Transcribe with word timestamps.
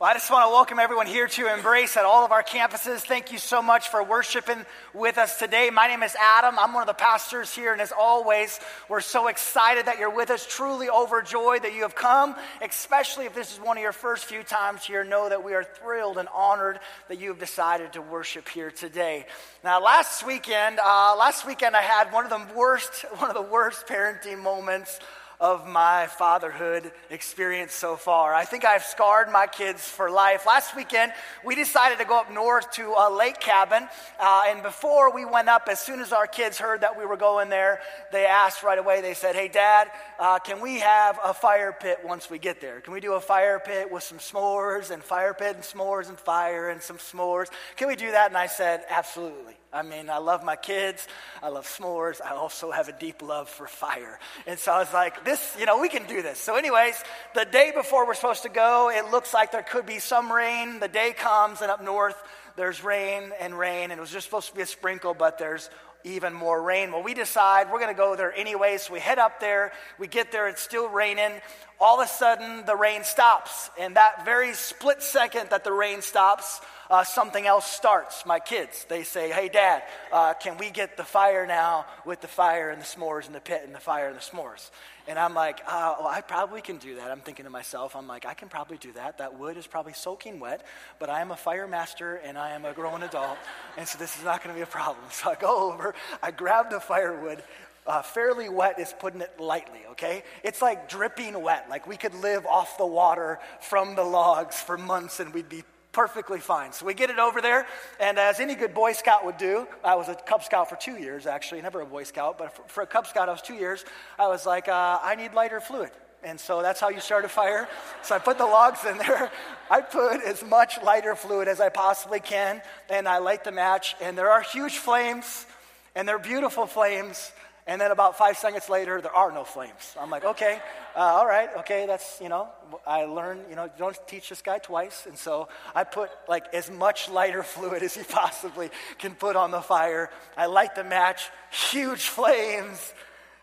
Well, 0.00 0.08
I 0.08 0.14
just 0.14 0.30
want 0.30 0.46
to 0.46 0.50
welcome 0.50 0.78
everyone 0.78 1.06
here 1.06 1.26
to 1.28 1.52
Embrace 1.52 1.94
at 1.98 2.06
all 2.06 2.24
of 2.24 2.32
our 2.32 2.42
campuses. 2.42 3.00
Thank 3.00 3.32
you 3.32 3.36
so 3.36 3.60
much 3.60 3.90
for 3.90 4.02
worshiping 4.02 4.64
with 4.94 5.18
us 5.18 5.38
today. 5.38 5.68
My 5.68 5.88
name 5.88 6.02
is 6.02 6.16
Adam. 6.18 6.58
I'm 6.58 6.72
one 6.72 6.82
of 6.82 6.86
the 6.86 6.94
pastors 6.94 7.54
here, 7.54 7.74
and 7.74 7.82
as 7.82 7.92
always, 7.92 8.58
we're 8.88 9.02
so 9.02 9.28
excited 9.28 9.84
that 9.84 9.98
you're 9.98 10.08
with 10.08 10.30
us, 10.30 10.46
truly 10.46 10.88
overjoyed 10.88 11.64
that 11.64 11.74
you 11.74 11.82
have 11.82 11.94
come, 11.94 12.34
especially 12.62 13.26
if 13.26 13.34
this 13.34 13.52
is 13.52 13.60
one 13.60 13.76
of 13.76 13.82
your 13.82 13.92
first 13.92 14.24
few 14.24 14.42
times 14.42 14.84
here. 14.84 15.04
Know 15.04 15.28
that 15.28 15.44
we 15.44 15.52
are 15.52 15.64
thrilled 15.64 16.16
and 16.16 16.30
honored 16.34 16.80
that 17.08 17.20
you 17.20 17.28
have 17.28 17.38
decided 17.38 17.92
to 17.92 18.00
worship 18.00 18.48
here 18.48 18.70
today. 18.70 19.26
Now, 19.62 19.82
last 19.82 20.26
weekend, 20.26 20.78
uh, 20.78 21.14
last 21.18 21.46
weekend 21.46 21.76
I 21.76 21.82
had 21.82 22.10
one 22.10 22.24
of 22.24 22.30
the 22.30 22.54
worst, 22.54 23.04
one 23.18 23.28
of 23.28 23.36
the 23.36 23.42
worst 23.42 23.86
parenting 23.86 24.42
moments 24.42 24.98
of 25.40 25.66
my 25.66 26.06
fatherhood 26.06 26.92
experience 27.08 27.72
so 27.72 27.96
far. 27.96 28.34
I 28.34 28.44
think 28.44 28.66
I've 28.66 28.84
scarred 28.84 29.30
my 29.30 29.46
kids 29.46 29.88
for 29.88 30.10
life. 30.10 30.44
Last 30.46 30.76
weekend, 30.76 31.12
we 31.44 31.54
decided 31.54 31.98
to 31.98 32.04
go 32.04 32.20
up 32.20 32.30
north 32.30 32.70
to 32.72 32.92
a 32.96 33.10
lake 33.10 33.40
cabin. 33.40 33.88
Uh, 34.18 34.42
and 34.48 34.62
before 34.62 35.14
we 35.14 35.24
went 35.24 35.48
up, 35.48 35.66
as 35.70 35.80
soon 35.80 36.00
as 36.00 36.12
our 36.12 36.26
kids 36.26 36.58
heard 36.58 36.82
that 36.82 36.98
we 36.98 37.06
were 37.06 37.16
going 37.16 37.48
there, 37.48 37.80
they 38.12 38.26
asked 38.26 38.62
right 38.62 38.78
away, 38.78 39.00
they 39.00 39.14
said, 39.14 39.34
Hey, 39.34 39.48
Dad, 39.48 39.90
uh, 40.18 40.38
can 40.38 40.60
we 40.60 40.80
have 40.80 41.18
a 41.24 41.32
fire 41.32 41.72
pit 41.72 42.00
once 42.04 42.28
we 42.28 42.38
get 42.38 42.60
there? 42.60 42.80
Can 42.82 42.92
we 42.92 43.00
do 43.00 43.14
a 43.14 43.20
fire 43.20 43.58
pit 43.58 43.90
with 43.90 44.02
some 44.02 44.18
s'mores 44.18 44.90
and 44.90 45.02
fire 45.02 45.32
pit 45.32 45.54
and 45.54 45.64
s'mores 45.64 46.10
and 46.10 46.18
fire 46.18 46.68
and 46.68 46.82
some 46.82 46.98
s'mores? 46.98 47.48
Can 47.76 47.88
we 47.88 47.96
do 47.96 48.10
that? 48.10 48.28
And 48.28 48.36
I 48.36 48.46
said, 48.46 48.84
Absolutely. 48.90 49.59
I 49.72 49.82
mean, 49.82 50.10
I 50.10 50.18
love 50.18 50.42
my 50.42 50.56
kids. 50.56 51.06
I 51.42 51.48
love 51.48 51.64
s'mores. 51.64 52.20
I 52.20 52.30
also 52.30 52.72
have 52.72 52.88
a 52.88 52.92
deep 52.92 53.22
love 53.22 53.48
for 53.48 53.68
fire. 53.68 54.18
And 54.46 54.58
so 54.58 54.72
I 54.72 54.80
was 54.80 54.92
like, 54.92 55.24
this, 55.24 55.56
you 55.60 55.64
know, 55.64 55.80
we 55.80 55.88
can 55.88 56.06
do 56.06 56.22
this. 56.22 56.40
So, 56.40 56.56
anyways, 56.56 57.00
the 57.36 57.44
day 57.44 57.70
before 57.72 58.04
we're 58.04 58.14
supposed 58.14 58.42
to 58.42 58.48
go, 58.48 58.90
it 58.90 59.12
looks 59.12 59.32
like 59.32 59.52
there 59.52 59.62
could 59.62 59.86
be 59.86 60.00
some 60.00 60.32
rain. 60.32 60.80
The 60.80 60.88
day 60.88 61.12
comes, 61.12 61.60
and 61.60 61.70
up 61.70 61.84
north, 61.84 62.20
there's 62.56 62.82
rain 62.82 63.30
and 63.40 63.56
rain. 63.56 63.92
And 63.92 63.98
it 63.98 64.00
was 64.00 64.10
just 64.10 64.26
supposed 64.26 64.48
to 64.48 64.56
be 64.56 64.62
a 64.62 64.66
sprinkle, 64.66 65.14
but 65.14 65.38
there's 65.38 65.70
even 66.02 66.32
more 66.32 66.60
rain. 66.60 66.90
Well, 66.90 67.02
we 67.02 67.14
decide 67.14 67.70
we're 67.70 67.78
going 67.78 67.94
to 67.94 67.98
go 67.98 68.16
there 68.16 68.34
anyway. 68.34 68.76
So 68.78 68.94
we 68.94 69.00
head 69.00 69.18
up 69.18 69.38
there. 69.38 69.72
We 69.98 70.08
get 70.08 70.32
there. 70.32 70.48
It's 70.48 70.62
still 70.62 70.88
raining. 70.88 71.40
All 71.80 72.00
of 72.00 72.06
a 72.06 72.08
sudden, 72.08 72.66
the 72.66 72.76
rain 72.76 73.04
stops. 73.04 73.70
And 73.78 73.96
that 73.96 74.24
very 74.24 74.52
split 74.54 75.02
second 75.02 75.50
that 75.50 75.64
the 75.64 75.72
rain 75.72 76.02
stops, 76.02 76.60
uh, 76.90 77.04
something 77.04 77.46
else 77.46 77.64
starts. 77.64 78.26
My 78.26 78.38
kids, 78.38 78.84
they 78.88 79.02
say, 79.02 79.30
Hey, 79.30 79.48
Dad, 79.48 79.82
uh, 80.12 80.34
can 80.34 80.58
we 80.58 80.70
get 80.70 80.96
the 80.96 81.04
fire 81.04 81.46
now 81.46 81.86
with 82.04 82.20
the 82.20 82.28
fire 82.28 82.70
and 82.70 82.82
the 82.82 82.86
s'mores 82.86 83.26
and 83.26 83.34
the 83.34 83.40
pit 83.40 83.62
and 83.64 83.74
the 83.74 83.80
fire 83.80 84.08
and 84.08 84.16
the 84.16 84.20
s'mores? 84.20 84.70
And 85.10 85.18
I'm 85.18 85.34
like, 85.34 85.60
well, 85.66 86.06
I 86.06 86.20
probably 86.20 86.60
can 86.60 86.76
do 86.76 86.94
that. 86.96 87.10
I'm 87.10 87.20
thinking 87.20 87.44
to 87.44 87.50
myself, 87.50 87.96
I'm 87.96 88.06
like, 88.06 88.26
I 88.26 88.34
can 88.34 88.48
probably 88.48 88.76
do 88.76 88.92
that. 88.92 89.18
That 89.18 89.38
wood 89.38 89.56
is 89.56 89.66
probably 89.66 89.92
soaking 89.92 90.38
wet, 90.38 90.64
but 91.00 91.10
I 91.10 91.20
am 91.20 91.32
a 91.32 91.36
fire 91.36 91.66
master 91.66 92.16
and 92.16 92.38
I 92.38 92.50
am 92.50 92.64
a 92.64 92.72
grown 92.72 93.02
adult, 93.02 93.36
and 93.76 93.88
so 93.88 93.98
this 93.98 94.16
is 94.16 94.24
not 94.24 94.44
going 94.44 94.54
to 94.54 94.58
be 94.58 94.62
a 94.62 94.66
problem. 94.66 95.04
So 95.10 95.30
I 95.30 95.34
go 95.34 95.72
over, 95.72 95.94
I 96.22 96.30
grab 96.30 96.70
the 96.70 96.80
firewood, 96.80 97.42
uh, 97.86 98.02
fairly 98.02 98.48
wet 98.48 98.78
is 98.78 98.94
putting 98.98 99.20
it 99.20 99.38
lightly, 99.38 99.80
okay? 99.92 100.22
It's 100.42 100.62
like 100.62 100.88
dripping 100.88 101.40
wet. 101.40 101.66
Like 101.68 101.86
we 101.86 101.96
could 101.96 102.14
live 102.14 102.46
off 102.46 102.78
the 102.78 102.86
water 102.86 103.38
from 103.60 103.94
the 103.94 104.04
logs 104.04 104.56
for 104.56 104.78
months 104.78 105.20
and 105.20 105.32
we'd 105.32 105.48
be 105.48 105.64
perfectly 105.92 106.38
fine. 106.38 106.72
So 106.72 106.86
we 106.86 106.94
get 106.94 107.10
it 107.10 107.18
over 107.18 107.40
there, 107.40 107.66
and 107.98 108.18
as 108.18 108.40
any 108.40 108.54
good 108.54 108.74
Boy 108.74 108.92
Scout 108.92 109.24
would 109.24 109.38
do, 109.38 109.66
I 109.84 109.96
was 109.96 110.08
a 110.08 110.14
Cub 110.14 110.44
Scout 110.44 110.68
for 110.68 110.76
two 110.76 110.96
years, 110.96 111.26
actually, 111.26 111.62
never 111.62 111.80
a 111.80 111.86
Boy 111.86 112.04
Scout, 112.04 112.38
but 112.38 112.54
for, 112.54 112.62
for 112.68 112.82
a 112.82 112.86
Cub 112.86 113.06
Scout, 113.06 113.28
I 113.28 113.32
was 113.32 113.42
two 113.42 113.54
years. 113.54 113.84
I 114.18 114.28
was 114.28 114.46
like, 114.46 114.68
uh, 114.68 114.98
I 115.02 115.16
need 115.16 115.34
lighter 115.34 115.60
fluid. 115.60 115.90
And 116.22 116.38
so 116.38 116.60
that's 116.60 116.80
how 116.80 116.90
you 116.90 117.00
start 117.00 117.24
a 117.24 117.28
fire. 117.28 117.66
So 118.02 118.14
I 118.14 118.18
put 118.18 118.36
the 118.36 118.44
logs 118.44 118.84
in 118.84 118.98
there. 118.98 119.30
I 119.70 119.80
put 119.80 120.20
as 120.22 120.44
much 120.44 120.80
lighter 120.82 121.14
fluid 121.14 121.48
as 121.48 121.60
I 121.60 121.70
possibly 121.70 122.20
can, 122.20 122.60
and 122.90 123.08
I 123.08 123.18
light 123.18 123.44
the 123.44 123.52
match. 123.52 123.96
And 124.00 124.18
there 124.18 124.30
are 124.30 124.42
huge 124.42 124.76
flames, 124.76 125.46
and 125.94 126.06
they're 126.06 126.18
beautiful 126.18 126.66
flames. 126.66 127.32
And 127.70 127.80
then 127.80 127.92
about 127.92 128.18
five 128.18 128.36
seconds 128.36 128.68
later, 128.68 129.00
there 129.00 129.14
are 129.14 129.30
no 129.30 129.44
flames. 129.44 129.94
I'm 129.96 130.10
like, 130.10 130.24
okay, 130.24 130.58
uh, 130.96 130.98
all 130.98 131.24
right, 131.24 131.48
okay, 131.58 131.86
that's, 131.86 132.20
you 132.20 132.28
know, 132.28 132.48
I 132.84 133.04
learned, 133.04 133.42
you 133.48 133.54
know, 133.54 133.70
don't 133.78 133.96
teach 134.08 134.28
this 134.28 134.42
guy 134.42 134.58
twice. 134.58 135.06
And 135.06 135.16
so 135.16 135.48
I 135.72 135.84
put 135.84 136.10
like 136.28 136.52
as 136.52 136.68
much 136.68 137.08
lighter 137.08 137.42
fluid 137.54 137.84
as 137.84 137.94
he 137.94 138.02
possibly 138.02 138.70
can 138.98 139.14
put 139.14 139.36
on 139.36 139.52
the 139.52 139.60
fire. 139.60 140.10
I 140.36 140.46
light 140.46 140.74
the 140.74 140.82
match, 140.82 141.30
huge 141.70 142.08
flames 142.08 142.92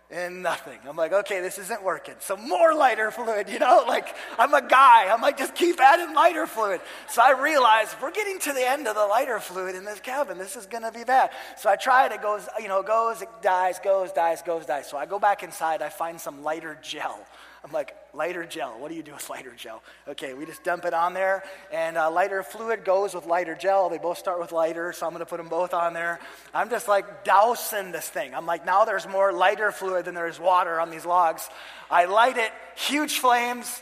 and 0.09 0.41
nothing. 0.41 0.79
I'm 0.87 0.95
like, 0.95 1.11
okay, 1.11 1.41
this 1.41 1.57
isn't 1.57 1.83
working. 1.83 2.15
So 2.19 2.37
more 2.37 2.73
lighter 2.73 3.11
fluid, 3.11 3.49
you 3.51 3.59
know, 3.59 3.83
like 3.87 4.15
I'm 4.39 4.53
a 4.53 4.61
guy. 4.61 5.11
I'm 5.11 5.21
like, 5.21 5.37
just 5.37 5.55
keep 5.55 5.79
adding 5.79 6.15
lighter 6.15 6.47
fluid. 6.47 6.81
So 7.09 7.21
I 7.21 7.31
realize 7.31 7.93
we're 8.01 8.11
getting 8.11 8.39
to 8.39 8.53
the 8.53 8.67
end 8.67 8.87
of 8.87 8.95
the 8.95 9.05
lighter 9.05 9.39
fluid 9.39 9.75
in 9.75 9.83
this 9.83 9.99
cabin. 9.99 10.37
This 10.37 10.55
is 10.55 10.65
gonna 10.65 10.91
be 10.91 11.03
bad. 11.03 11.31
So 11.57 11.69
I 11.69 11.75
try 11.75 12.05
it, 12.05 12.11
it 12.13 12.21
goes, 12.21 12.47
you 12.59 12.67
know, 12.67 12.81
goes, 12.83 13.21
it 13.21 13.29
dies, 13.41 13.79
goes, 13.79 14.11
dies, 14.11 14.41
goes, 14.41 14.65
dies. 14.65 14.89
So 14.89 14.97
I 14.97 15.05
go 15.05 15.19
back 15.19 15.43
inside, 15.43 15.81
I 15.81 15.89
find 15.89 16.19
some 16.19 16.43
lighter 16.43 16.77
gel. 16.81 17.19
I'm 17.63 17.71
like, 17.71 17.95
lighter 18.13 18.45
gel. 18.45 18.79
What 18.79 18.89
do 18.89 18.95
you 18.95 19.03
do 19.03 19.13
with 19.13 19.29
lighter 19.29 19.53
gel? 19.55 19.81
Okay, 20.07 20.33
we 20.33 20.45
just 20.45 20.63
dump 20.63 20.85
it 20.85 20.93
on 20.93 21.13
there, 21.13 21.43
and 21.71 21.97
uh, 21.97 22.09
lighter 22.11 22.43
fluid 22.43 22.85
goes 22.85 23.13
with 23.13 23.25
lighter 23.25 23.55
gel. 23.55 23.89
They 23.89 23.97
both 23.97 24.17
start 24.17 24.39
with 24.39 24.51
lighter, 24.51 24.93
so 24.93 25.05
I'm 25.05 25.11
going 25.11 25.19
to 25.19 25.25
put 25.25 25.37
them 25.37 25.49
both 25.49 25.73
on 25.73 25.93
there. 25.93 26.19
I'm 26.53 26.69
just 26.69 26.87
like 26.87 27.23
dousing 27.23 27.91
this 27.91 28.07
thing. 28.07 28.33
I'm 28.35 28.45
like, 28.45 28.65
now 28.65 28.85
there's 28.85 29.07
more 29.07 29.33
lighter 29.33 29.71
fluid 29.71 30.05
than 30.05 30.15
there 30.15 30.27
is 30.27 30.39
water 30.39 30.79
on 30.79 30.89
these 30.89 31.05
logs. 31.05 31.49
I 31.89 32.05
light 32.05 32.37
it, 32.37 32.51
huge 32.75 33.19
flames, 33.19 33.81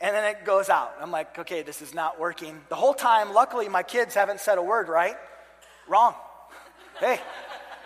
and 0.00 0.14
then 0.14 0.24
it 0.24 0.44
goes 0.44 0.68
out. 0.68 0.94
I'm 1.00 1.10
like, 1.10 1.38
okay, 1.40 1.62
this 1.62 1.82
is 1.82 1.94
not 1.94 2.20
working. 2.20 2.60
The 2.68 2.76
whole 2.76 2.94
time, 2.94 3.32
luckily, 3.32 3.68
my 3.68 3.82
kids 3.82 4.14
haven't 4.14 4.40
said 4.40 4.58
a 4.58 4.62
word, 4.62 4.88
right? 4.88 5.16
Wrong. 5.88 6.14
Hey, 7.00 7.20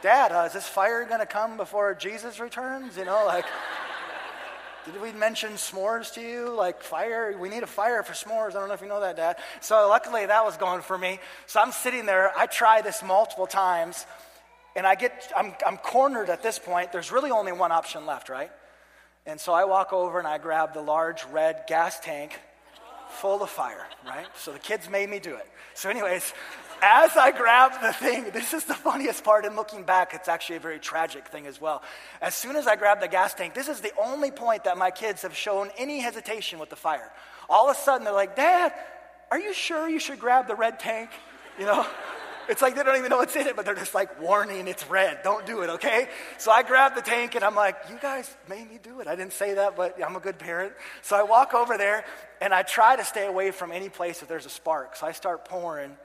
Dad, 0.02 0.32
uh, 0.32 0.44
is 0.46 0.52
this 0.52 0.66
fire 0.66 1.04
going 1.04 1.20
to 1.20 1.26
come 1.26 1.56
before 1.56 1.94
Jesus 1.94 2.38
returns? 2.38 2.96
You 2.96 3.06
know, 3.06 3.24
like. 3.26 3.46
Did 4.84 5.00
we 5.00 5.12
mention 5.12 5.52
s'mores 5.52 6.12
to 6.14 6.20
you? 6.20 6.54
Like 6.54 6.82
fire? 6.82 7.36
We 7.38 7.48
need 7.48 7.62
a 7.62 7.68
fire 7.68 8.02
for 8.02 8.12
s'mores. 8.12 8.50
I 8.50 8.52
don't 8.54 8.68
know 8.68 8.74
if 8.74 8.80
you 8.80 8.88
know 8.88 9.00
that, 9.00 9.16
Dad. 9.16 9.36
So 9.60 9.88
luckily 9.88 10.26
that 10.26 10.44
was 10.44 10.56
going 10.56 10.82
for 10.82 10.98
me. 10.98 11.20
So 11.46 11.60
I'm 11.60 11.72
sitting 11.72 12.06
there. 12.06 12.36
I 12.36 12.46
try 12.46 12.82
this 12.82 13.02
multiple 13.02 13.46
times, 13.46 14.06
and 14.74 14.86
I 14.86 14.94
get 14.94 15.32
I'm, 15.36 15.54
I'm 15.66 15.76
cornered 15.76 16.30
at 16.30 16.42
this 16.42 16.58
point. 16.58 16.92
There's 16.92 17.12
really 17.12 17.30
only 17.30 17.52
one 17.52 17.70
option 17.70 18.06
left, 18.06 18.28
right? 18.28 18.50
And 19.24 19.38
so 19.40 19.52
I 19.52 19.64
walk 19.64 19.92
over 19.92 20.18
and 20.18 20.26
I 20.26 20.38
grab 20.38 20.74
the 20.74 20.82
large 20.82 21.24
red 21.26 21.64
gas 21.68 22.00
tank 22.00 22.40
full 23.08 23.42
of 23.42 23.50
fire, 23.50 23.86
right? 24.06 24.26
So 24.36 24.52
the 24.52 24.58
kids 24.58 24.88
made 24.88 25.08
me 25.08 25.20
do 25.20 25.34
it. 25.36 25.46
So, 25.74 25.88
anyways, 25.90 26.34
as 26.82 27.16
I 27.16 27.30
grabbed 27.30 27.80
the 27.80 27.92
thing, 27.92 28.30
this 28.32 28.52
is 28.52 28.64
the 28.64 28.74
funniest 28.74 29.22
part. 29.22 29.44
And 29.44 29.54
looking 29.54 29.84
back, 29.84 30.14
it's 30.14 30.28
actually 30.28 30.56
a 30.56 30.60
very 30.60 30.80
tragic 30.80 31.28
thing 31.28 31.46
as 31.46 31.60
well. 31.60 31.82
As 32.20 32.34
soon 32.34 32.56
as 32.56 32.66
I 32.66 32.74
grabbed 32.74 33.00
the 33.00 33.08
gas 33.08 33.32
tank, 33.34 33.54
this 33.54 33.68
is 33.68 33.80
the 33.80 33.92
only 34.02 34.32
point 34.32 34.64
that 34.64 34.76
my 34.76 34.90
kids 34.90 35.22
have 35.22 35.36
shown 35.36 35.70
any 35.78 36.00
hesitation 36.00 36.58
with 36.58 36.70
the 36.70 36.76
fire. 36.76 37.10
All 37.48 37.70
of 37.70 37.76
a 37.76 37.78
sudden, 37.78 38.04
they're 38.04 38.12
like, 38.12 38.34
Dad, 38.34 38.74
are 39.30 39.38
you 39.38 39.54
sure 39.54 39.88
you 39.88 40.00
should 40.00 40.18
grab 40.18 40.48
the 40.48 40.56
red 40.56 40.80
tank? 40.80 41.10
You 41.58 41.66
know? 41.66 41.86
It's 42.48 42.60
like 42.60 42.74
they 42.74 42.82
don't 42.82 42.96
even 42.96 43.08
know 43.08 43.18
what's 43.18 43.36
in 43.36 43.46
it, 43.46 43.54
but 43.54 43.64
they're 43.64 43.76
just 43.76 43.94
like, 43.94 44.20
warning, 44.20 44.66
it's 44.66 44.88
red. 44.90 45.20
Don't 45.22 45.46
do 45.46 45.62
it, 45.62 45.70
okay? 45.70 46.08
So 46.38 46.50
I 46.50 46.64
grab 46.64 46.96
the 46.96 47.00
tank 47.00 47.36
and 47.36 47.44
I'm 47.44 47.54
like, 47.54 47.76
you 47.88 47.96
guys 48.02 48.28
made 48.48 48.68
me 48.68 48.80
do 48.82 49.00
it. 49.00 49.06
I 49.06 49.14
didn't 49.14 49.32
say 49.32 49.54
that, 49.54 49.76
but 49.76 50.02
I'm 50.04 50.16
a 50.16 50.20
good 50.20 50.40
parent. 50.40 50.72
So 51.02 51.14
I 51.14 51.22
walk 51.22 51.54
over 51.54 51.78
there 51.78 52.04
and 52.40 52.52
I 52.52 52.62
try 52.62 52.96
to 52.96 53.04
stay 53.04 53.26
away 53.26 53.52
from 53.52 53.70
any 53.70 53.88
place 53.88 54.18
that 54.20 54.28
there's 54.28 54.44
a 54.44 54.50
spark. 54.50 54.96
So 54.96 55.06
I 55.06 55.12
start 55.12 55.44
pouring 55.44 55.96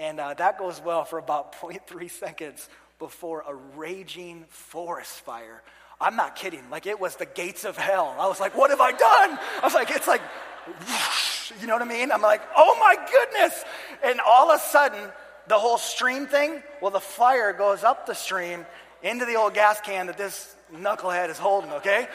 and 0.00 0.18
uh, 0.18 0.32
that 0.34 0.58
goes 0.58 0.80
well 0.80 1.04
for 1.04 1.18
about 1.18 1.52
0.3 1.60 2.10
seconds 2.10 2.68
before 2.98 3.44
a 3.46 3.54
raging 3.76 4.46
forest 4.48 5.20
fire. 5.20 5.62
I'm 6.00 6.16
not 6.16 6.34
kidding. 6.34 6.68
Like 6.70 6.86
it 6.86 6.98
was 6.98 7.16
the 7.16 7.26
gates 7.26 7.64
of 7.64 7.76
hell. 7.76 8.16
I 8.18 8.26
was 8.26 8.40
like, 8.40 8.56
what 8.56 8.70
have 8.70 8.80
I 8.80 8.92
done? 8.92 9.38
I 9.38 9.60
was 9.62 9.74
like, 9.74 9.90
it's 9.90 10.08
like, 10.08 10.22
you 11.60 11.66
know 11.66 11.74
what 11.74 11.82
I 11.82 11.86
mean? 11.86 12.10
I'm 12.10 12.22
like, 12.22 12.40
oh 12.56 12.76
my 12.80 12.96
goodness. 13.12 13.64
And 14.02 14.20
all 14.26 14.50
of 14.50 14.58
a 14.58 14.64
sudden, 14.64 15.10
the 15.48 15.58
whole 15.58 15.76
stream 15.76 16.26
thing, 16.26 16.62
well, 16.80 16.90
the 16.90 17.00
fire 17.00 17.52
goes 17.52 17.84
up 17.84 18.06
the 18.06 18.14
stream 18.14 18.64
into 19.02 19.26
the 19.26 19.34
old 19.34 19.52
gas 19.52 19.80
can 19.82 20.06
that 20.06 20.16
this 20.16 20.54
knucklehead 20.74 21.28
is 21.28 21.38
holding, 21.38 21.72
okay? 21.72 22.08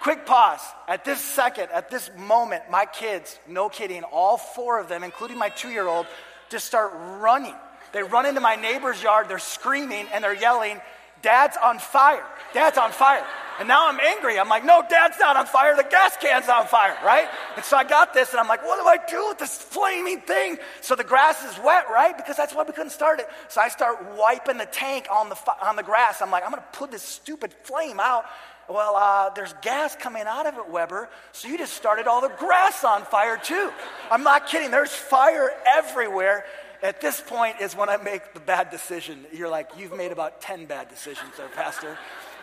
Quick 0.00 0.26
pause. 0.26 0.60
At 0.86 1.04
this 1.04 1.20
second, 1.20 1.70
at 1.72 1.90
this 1.90 2.10
moment, 2.16 2.64
my 2.70 2.86
kids, 2.86 3.38
no 3.48 3.68
kidding, 3.68 4.02
all 4.04 4.36
four 4.36 4.78
of 4.78 4.88
them, 4.88 5.02
including 5.02 5.38
my 5.38 5.48
two 5.48 5.70
year 5.70 5.88
old, 5.88 6.06
just 6.52 6.66
start 6.66 6.92
running. 7.20 7.54
They 7.92 8.02
run 8.02 8.26
into 8.26 8.40
my 8.40 8.54
neighbor's 8.54 9.02
yard, 9.02 9.28
they're 9.28 9.38
screaming 9.38 10.06
and 10.12 10.22
they're 10.22 10.34
yelling, 10.34 10.80
Dad's 11.22 11.56
on 11.56 11.78
fire. 11.78 12.24
Dad's 12.52 12.76
on 12.76 12.90
fire. 12.90 13.24
And 13.60 13.68
now 13.68 13.88
I'm 13.88 14.00
angry. 14.00 14.38
I'm 14.38 14.48
like, 14.48 14.64
no, 14.64 14.82
dad's 14.88 15.18
not 15.20 15.36
on 15.36 15.46
fire. 15.46 15.76
The 15.76 15.84
gas 15.84 16.16
can's 16.20 16.48
on 16.48 16.66
fire, 16.66 16.96
right? 17.04 17.28
And 17.54 17.64
so 17.64 17.76
I 17.76 17.84
got 17.84 18.12
this 18.12 18.32
and 18.32 18.40
I'm 18.40 18.48
like, 18.48 18.64
what 18.64 18.80
do 18.80 18.86
I 18.86 18.96
do 19.08 19.28
with 19.28 19.38
this 19.38 19.56
flaming 19.56 20.20
thing? 20.20 20.58
So 20.80 20.96
the 20.96 21.04
grass 21.04 21.44
is 21.44 21.62
wet, 21.62 21.84
right? 21.90 22.16
Because 22.16 22.36
that's 22.36 22.54
why 22.54 22.64
we 22.64 22.72
couldn't 22.72 22.90
start 22.90 23.20
it. 23.20 23.28
So 23.48 23.60
I 23.60 23.68
start 23.68 24.04
wiping 24.16 24.58
the 24.58 24.66
tank 24.66 25.06
on 25.12 25.28
the, 25.28 25.36
on 25.62 25.76
the 25.76 25.84
grass. 25.84 26.20
I'm 26.20 26.30
like, 26.30 26.44
I'm 26.44 26.50
going 26.50 26.62
to 26.62 26.78
put 26.78 26.90
this 26.90 27.02
stupid 27.02 27.54
flame 27.62 28.00
out. 28.00 28.24
Well, 28.72 28.96
uh, 28.96 29.28
there's 29.34 29.52
gas 29.60 29.94
coming 29.96 30.22
out 30.26 30.46
of 30.46 30.56
it, 30.56 30.70
Weber, 30.70 31.10
so 31.32 31.46
you 31.46 31.58
just 31.58 31.74
started 31.74 32.06
all 32.06 32.22
the 32.22 32.32
grass 32.38 32.84
on 32.84 33.02
fire 33.02 33.36
too. 33.36 33.70
I'm 34.10 34.22
not 34.22 34.46
kidding, 34.46 34.70
there's 34.70 34.94
fire 34.94 35.50
everywhere. 35.76 36.46
At 36.82 37.02
this 37.02 37.20
point 37.20 37.60
is 37.60 37.76
when 37.76 37.90
I 37.90 37.98
make 37.98 38.32
the 38.32 38.40
bad 38.40 38.70
decision. 38.70 39.26
You're 39.30 39.50
like, 39.50 39.72
you've 39.76 39.94
made 39.94 40.10
about 40.10 40.40
10 40.40 40.64
bad 40.64 40.88
decisions 40.88 41.36
there, 41.36 41.50
Pastor. 41.50 41.98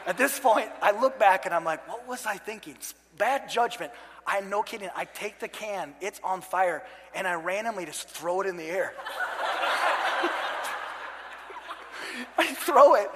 At 0.06 0.20
this 0.20 0.40
point, 0.40 0.70
I 0.84 0.92
look 1.02 1.18
back 1.18 1.48
and 1.48 1.54
I'm 1.54 1.66
like, 1.66 1.88
what 1.90 2.08
was 2.08 2.28
I 2.28 2.38
thinking? 2.38 2.78
Bad 3.18 3.50
judgment. 3.50 3.92
I'm 4.28 4.52
no 4.52 4.62
kidding. 4.62 4.90
I 4.96 5.06
take 5.06 5.40
the 5.40 5.48
can, 5.48 5.96
it's 6.00 6.22
on 6.24 6.42
fire, 6.42 6.84
and 7.16 7.28
I 7.28 7.34
randomly 7.34 7.86
just 7.86 8.08
throw 8.08 8.42
it 8.42 8.48
in 8.48 8.56
the 8.56 8.66
air. 8.66 8.94
I 12.38 12.54
throw 12.54 12.96
it. 12.96 13.10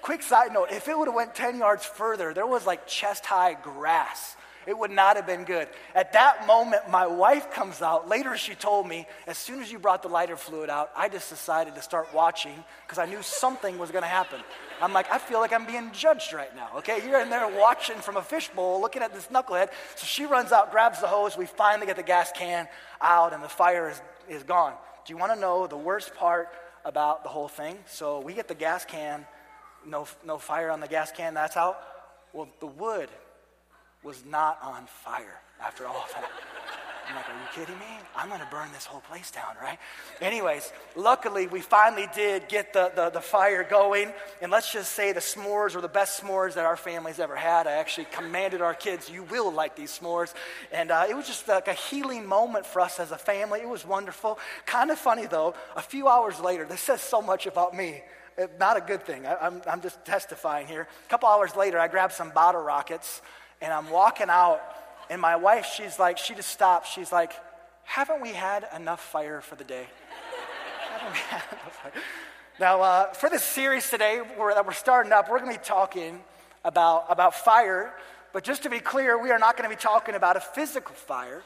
Quick 0.00 0.22
side 0.22 0.52
note 0.52 0.70
if 0.70 0.88
it 0.88 0.98
would 0.98 1.08
have 1.08 1.14
went 1.14 1.34
10 1.34 1.58
yards 1.58 1.84
further, 1.84 2.32
there 2.32 2.46
was 2.46 2.66
like 2.66 2.86
chest 2.86 3.26
high 3.26 3.54
grass 3.54 4.36
it 4.68 4.76
would 4.76 4.90
not 4.90 5.16
have 5.16 5.26
been 5.26 5.44
good. 5.44 5.66
At 5.94 6.12
that 6.12 6.46
moment, 6.46 6.90
my 6.90 7.06
wife 7.06 7.50
comes 7.50 7.80
out. 7.80 8.06
Later, 8.06 8.36
she 8.36 8.54
told 8.54 8.86
me, 8.86 9.06
as 9.26 9.38
soon 9.38 9.62
as 9.62 9.72
you 9.72 9.78
brought 9.78 10.02
the 10.02 10.10
lighter 10.10 10.36
fluid 10.36 10.68
out, 10.68 10.90
I 10.94 11.08
just 11.08 11.30
decided 11.30 11.74
to 11.76 11.80
start 11.80 12.12
watching 12.12 12.52
because 12.86 12.98
I 12.98 13.06
knew 13.06 13.22
something 13.22 13.78
was 13.78 13.90
going 13.90 14.02
to 14.02 14.08
happen. 14.08 14.40
I'm 14.82 14.92
like, 14.92 15.10
I 15.10 15.16
feel 15.16 15.40
like 15.40 15.54
I'm 15.54 15.64
being 15.64 15.90
judged 15.92 16.34
right 16.34 16.54
now, 16.54 16.68
okay? 16.76 17.00
You're 17.02 17.22
in 17.22 17.30
there 17.30 17.48
watching 17.48 17.96
from 17.96 18.18
a 18.18 18.22
fishbowl, 18.22 18.78
looking 18.82 19.00
at 19.00 19.14
this 19.14 19.28
knucklehead. 19.28 19.70
So 19.96 20.04
she 20.04 20.26
runs 20.26 20.52
out, 20.52 20.70
grabs 20.70 21.00
the 21.00 21.06
hose. 21.06 21.34
We 21.34 21.46
finally 21.46 21.86
get 21.86 21.96
the 21.96 22.02
gas 22.02 22.30
can 22.32 22.68
out, 23.00 23.32
and 23.32 23.42
the 23.42 23.48
fire 23.48 23.88
is, 23.88 24.02
is 24.28 24.42
gone. 24.42 24.74
Do 25.06 25.14
you 25.14 25.18
want 25.18 25.32
to 25.32 25.40
know 25.40 25.66
the 25.66 25.78
worst 25.78 26.14
part 26.14 26.50
about 26.88 27.22
the 27.22 27.28
whole 27.28 27.48
thing? 27.48 27.78
So 27.86 28.18
we 28.20 28.34
get 28.34 28.48
the 28.48 28.54
gas 28.54 28.84
can, 28.84 29.26
no, 29.86 30.08
no 30.26 30.38
fire 30.38 30.70
on 30.70 30.80
the 30.80 30.88
gas 30.88 31.12
can, 31.12 31.34
that's 31.34 31.56
out. 31.56 31.78
Well, 32.32 32.48
the 32.58 32.66
wood 32.66 33.08
was 34.02 34.24
not 34.24 34.58
on 34.62 34.86
fire 34.86 35.40
after 35.60 35.86
all 35.86 36.02
of 36.02 36.12
that. 36.14 36.30
I'm 37.08 37.16
like, 37.16 37.28
are 37.28 37.32
you 37.32 37.64
kidding 37.64 37.78
me? 37.78 37.86
I'm 38.14 38.28
going 38.28 38.40
to 38.40 38.46
burn 38.50 38.68
this 38.72 38.84
whole 38.84 39.00
place 39.00 39.30
down, 39.30 39.54
right? 39.62 39.78
Anyways, 40.20 40.72
luckily, 40.94 41.46
we 41.46 41.60
finally 41.60 42.06
did 42.14 42.48
get 42.48 42.72
the, 42.72 42.92
the, 42.94 43.10
the, 43.10 43.20
fire 43.20 43.64
going. 43.64 44.12
And 44.42 44.52
let's 44.52 44.70
just 44.72 44.92
say 44.92 45.12
the 45.12 45.20
s'mores 45.20 45.74
were 45.74 45.80
the 45.80 45.88
best 45.88 46.22
s'mores 46.22 46.54
that 46.54 46.66
our 46.66 46.76
family's 46.76 47.18
ever 47.18 47.36
had. 47.36 47.66
I 47.66 47.72
actually 47.72 48.08
commanded 48.10 48.60
our 48.60 48.74
kids, 48.74 49.08
you 49.08 49.22
will 49.22 49.50
like 49.50 49.74
these 49.74 49.98
s'mores. 49.98 50.34
And 50.70 50.90
uh, 50.90 51.06
it 51.08 51.14
was 51.14 51.26
just 51.26 51.48
like 51.48 51.68
a 51.68 51.74
healing 51.74 52.26
moment 52.26 52.66
for 52.66 52.80
us 52.80 53.00
as 53.00 53.10
a 53.10 53.18
family. 53.18 53.60
It 53.60 53.68
was 53.68 53.86
wonderful. 53.86 54.38
Kind 54.66 54.90
of 54.90 54.98
funny, 54.98 55.26
though, 55.26 55.54
a 55.76 55.82
few 55.82 56.08
hours 56.08 56.40
later, 56.40 56.66
this 56.66 56.80
says 56.80 57.00
so 57.00 57.22
much 57.22 57.46
about 57.46 57.74
me. 57.74 58.02
Not 58.60 58.76
a 58.76 58.80
good 58.80 59.04
thing. 59.04 59.26
I, 59.26 59.36
I'm, 59.36 59.62
I'm 59.66 59.80
just 59.80 60.04
testifying 60.04 60.66
here. 60.66 60.82
A 61.06 61.08
couple 61.08 61.28
hours 61.28 61.56
later, 61.56 61.78
I 61.78 61.88
grabbed 61.88 62.12
some 62.12 62.30
bottle 62.30 62.62
rockets 62.62 63.22
and 63.60 63.72
I'm 63.72 63.90
walking 63.90 64.28
out, 64.30 64.60
and 65.10 65.20
my 65.20 65.36
wife, 65.36 65.66
she's 65.66 65.98
like, 65.98 66.18
she 66.18 66.34
just 66.34 66.50
stops. 66.50 66.90
She's 66.90 67.12
like, 67.12 67.32
haven't 67.84 68.20
we 68.20 68.30
had 68.30 68.66
enough 68.74 69.00
fire 69.00 69.40
for 69.40 69.56
the 69.56 69.64
day? 69.64 69.86
Now, 72.60 72.82
uh, 72.82 73.12
for 73.12 73.30
this 73.30 73.44
series 73.44 73.88
today 73.88 74.20
we're, 74.36 74.52
that 74.52 74.66
we're 74.66 74.72
starting 74.72 75.12
up, 75.12 75.30
we're 75.30 75.38
going 75.38 75.52
to 75.52 75.58
be 75.58 75.64
talking 75.64 76.20
about, 76.64 77.06
about 77.08 77.34
fire. 77.34 77.94
But 78.32 78.42
just 78.44 78.64
to 78.64 78.70
be 78.70 78.80
clear, 78.80 79.16
we 79.16 79.30
are 79.30 79.38
not 79.38 79.56
going 79.56 79.70
to 79.70 79.74
be 79.74 79.80
talking 79.80 80.14
about 80.14 80.36
a 80.36 80.40
physical 80.40 80.94
fire. 80.94 81.42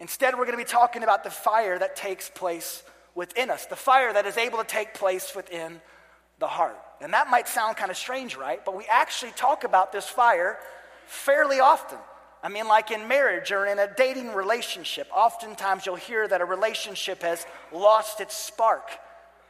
Instead, 0.00 0.34
we're 0.34 0.46
going 0.46 0.58
to 0.58 0.64
be 0.64 0.68
talking 0.68 1.02
about 1.02 1.22
the 1.22 1.30
fire 1.30 1.78
that 1.78 1.96
takes 1.96 2.28
place 2.30 2.82
within 3.14 3.50
us, 3.50 3.66
the 3.66 3.76
fire 3.76 4.12
that 4.12 4.26
is 4.26 4.36
able 4.36 4.58
to 4.58 4.64
take 4.64 4.94
place 4.94 5.36
within 5.36 5.80
the 6.40 6.48
heart. 6.48 6.76
And 7.00 7.12
that 7.12 7.28
might 7.30 7.46
sound 7.46 7.76
kind 7.76 7.90
of 7.90 7.96
strange, 7.96 8.36
right? 8.36 8.64
But 8.64 8.74
we 8.74 8.86
actually 8.90 9.32
talk 9.32 9.64
about 9.64 9.92
this 9.92 10.08
fire 10.08 10.58
fairly 11.06 11.60
often. 11.60 11.98
I 12.44 12.50
mean, 12.50 12.68
like 12.68 12.90
in 12.90 13.08
marriage 13.08 13.52
or 13.52 13.64
in 13.64 13.78
a 13.78 13.88
dating 13.88 14.34
relationship, 14.34 15.08
oftentimes 15.14 15.86
you'll 15.86 15.96
hear 15.96 16.28
that 16.28 16.42
a 16.42 16.44
relationship 16.44 17.22
has 17.22 17.46
lost 17.72 18.20
its 18.20 18.36
spark. 18.36 18.90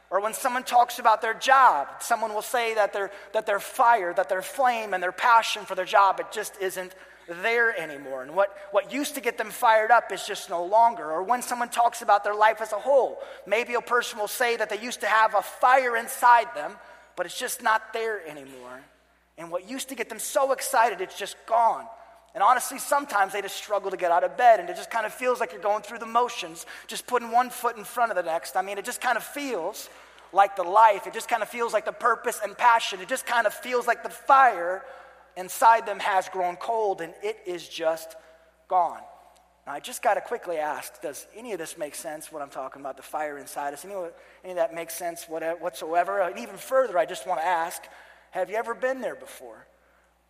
Or 0.09 0.21
when 0.21 0.33
someone 0.33 0.63
talks 0.63 0.97
about 0.97 1.21
their 1.21 1.33
job, 1.33 1.87
someone 1.99 2.33
will 2.33 2.41
say 2.41 2.73
that 2.75 2.93
their, 2.93 3.11
that 3.33 3.45
their 3.45 3.59
fire, 3.59 4.13
that 4.13 4.29
their 4.29 4.41
flame 4.41 4.93
and 4.93 5.03
their 5.03 5.11
passion 5.11 5.65
for 5.65 5.75
their 5.75 5.83
job, 5.83 6.21
it 6.21 6.27
just 6.31 6.53
isn't 6.61 6.95
there 7.27 7.77
anymore. 7.77 8.21
And 8.21 8.33
what, 8.33 8.55
what 8.71 8.93
used 8.93 9.15
to 9.15 9.21
get 9.21 9.37
them 9.37 9.49
fired 9.49 9.91
up 9.91 10.13
is 10.13 10.25
just 10.25 10.49
no 10.49 10.63
longer. 10.63 11.11
Or 11.11 11.21
when 11.21 11.41
someone 11.41 11.67
talks 11.67 12.01
about 12.01 12.23
their 12.23 12.35
life 12.35 12.61
as 12.61 12.71
a 12.71 12.79
whole, 12.79 13.17
maybe 13.45 13.73
a 13.73 13.81
person 13.81 14.19
will 14.19 14.29
say 14.29 14.55
that 14.55 14.69
they 14.69 14.79
used 14.79 15.01
to 15.01 15.07
have 15.07 15.35
a 15.35 15.41
fire 15.41 15.97
inside 15.97 16.47
them, 16.55 16.77
but 17.17 17.25
it's 17.25 17.37
just 17.37 17.61
not 17.61 17.91
there 17.91 18.25
anymore. 18.25 18.79
And 19.37 19.51
what 19.51 19.69
used 19.69 19.89
to 19.89 19.95
get 19.95 20.07
them 20.07 20.19
so 20.19 20.53
excited, 20.53 21.01
it's 21.01 21.17
just 21.17 21.35
gone. 21.45 21.87
And 22.35 22.43
honestly, 22.43 22.79
sometimes 22.79 23.31
they 23.31 23.41
just 23.41 23.55
struggle 23.55 23.89
to 23.89 23.97
get 23.97 24.11
out 24.11 24.25
of 24.25 24.35
bed, 24.35 24.59
and 24.59 24.69
it 24.69 24.75
just 24.75 24.91
kind 24.91 25.05
of 25.05 25.13
feels 25.13 25.39
like 25.39 25.53
you're 25.53 25.61
going 25.61 25.81
through 25.81 25.99
the 25.99 26.05
motions, 26.05 26.65
just 26.85 27.07
putting 27.07 27.31
one 27.31 27.49
foot 27.49 27.77
in 27.77 27.85
front 27.85 28.11
of 28.11 28.17
the 28.17 28.23
next. 28.23 28.57
I 28.57 28.61
mean, 28.61 28.77
it 28.77 28.83
just 28.83 28.99
kind 28.99 29.15
of 29.15 29.23
feels 29.23 29.89
like 30.33 30.57
the 30.57 30.63
life, 30.63 31.07
it 31.07 31.13
just 31.13 31.29
kind 31.29 31.41
of 31.41 31.47
feels 31.47 31.71
like 31.71 31.85
the 31.85 31.93
purpose 31.93 32.41
and 32.43 32.57
passion, 32.57 32.99
it 32.99 33.07
just 33.07 33.25
kind 33.25 33.47
of 33.47 33.53
feels 33.53 33.87
like 33.87 34.03
the 34.03 34.09
fire 34.09 34.83
inside 35.37 35.85
them 35.85 35.97
has 35.99 36.27
grown 36.27 36.57
cold, 36.57 36.99
and 36.99 37.13
it 37.23 37.37
is 37.45 37.69
just 37.69 38.17
gone. 38.67 38.99
Now, 39.65 39.71
I 39.71 39.79
just 39.79 40.03
got 40.03 40.15
to 40.15 40.21
quickly 40.21 40.57
ask 40.57 41.01
does 41.01 41.25
any 41.37 41.53
of 41.53 41.57
this 41.57 41.77
make 41.77 41.95
sense, 41.95 42.33
what 42.33 42.41
I'm 42.41 42.49
talking 42.49 42.81
about, 42.81 42.97
the 42.97 43.03
fire 43.03 43.37
inside 43.37 43.73
us? 43.73 43.85
Any, 43.85 43.95
any 44.43 44.51
of 44.51 44.57
that 44.57 44.75
makes 44.75 44.93
sense 44.93 45.23
whatsoever? 45.23 46.19
And 46.19 46.37
even 46.37 46.57
further, 46.57 46.97
I 46.97 47.05
just 47.05 47.25
want 47.25 47.39
to 47.39 47.47
ask 47.47 47.81
have 48.31 48.49
you 48.49 48.57
ever 48.57 48.75
been 48.75 48.99
there 48.99 49.15
before? 49.15 49.65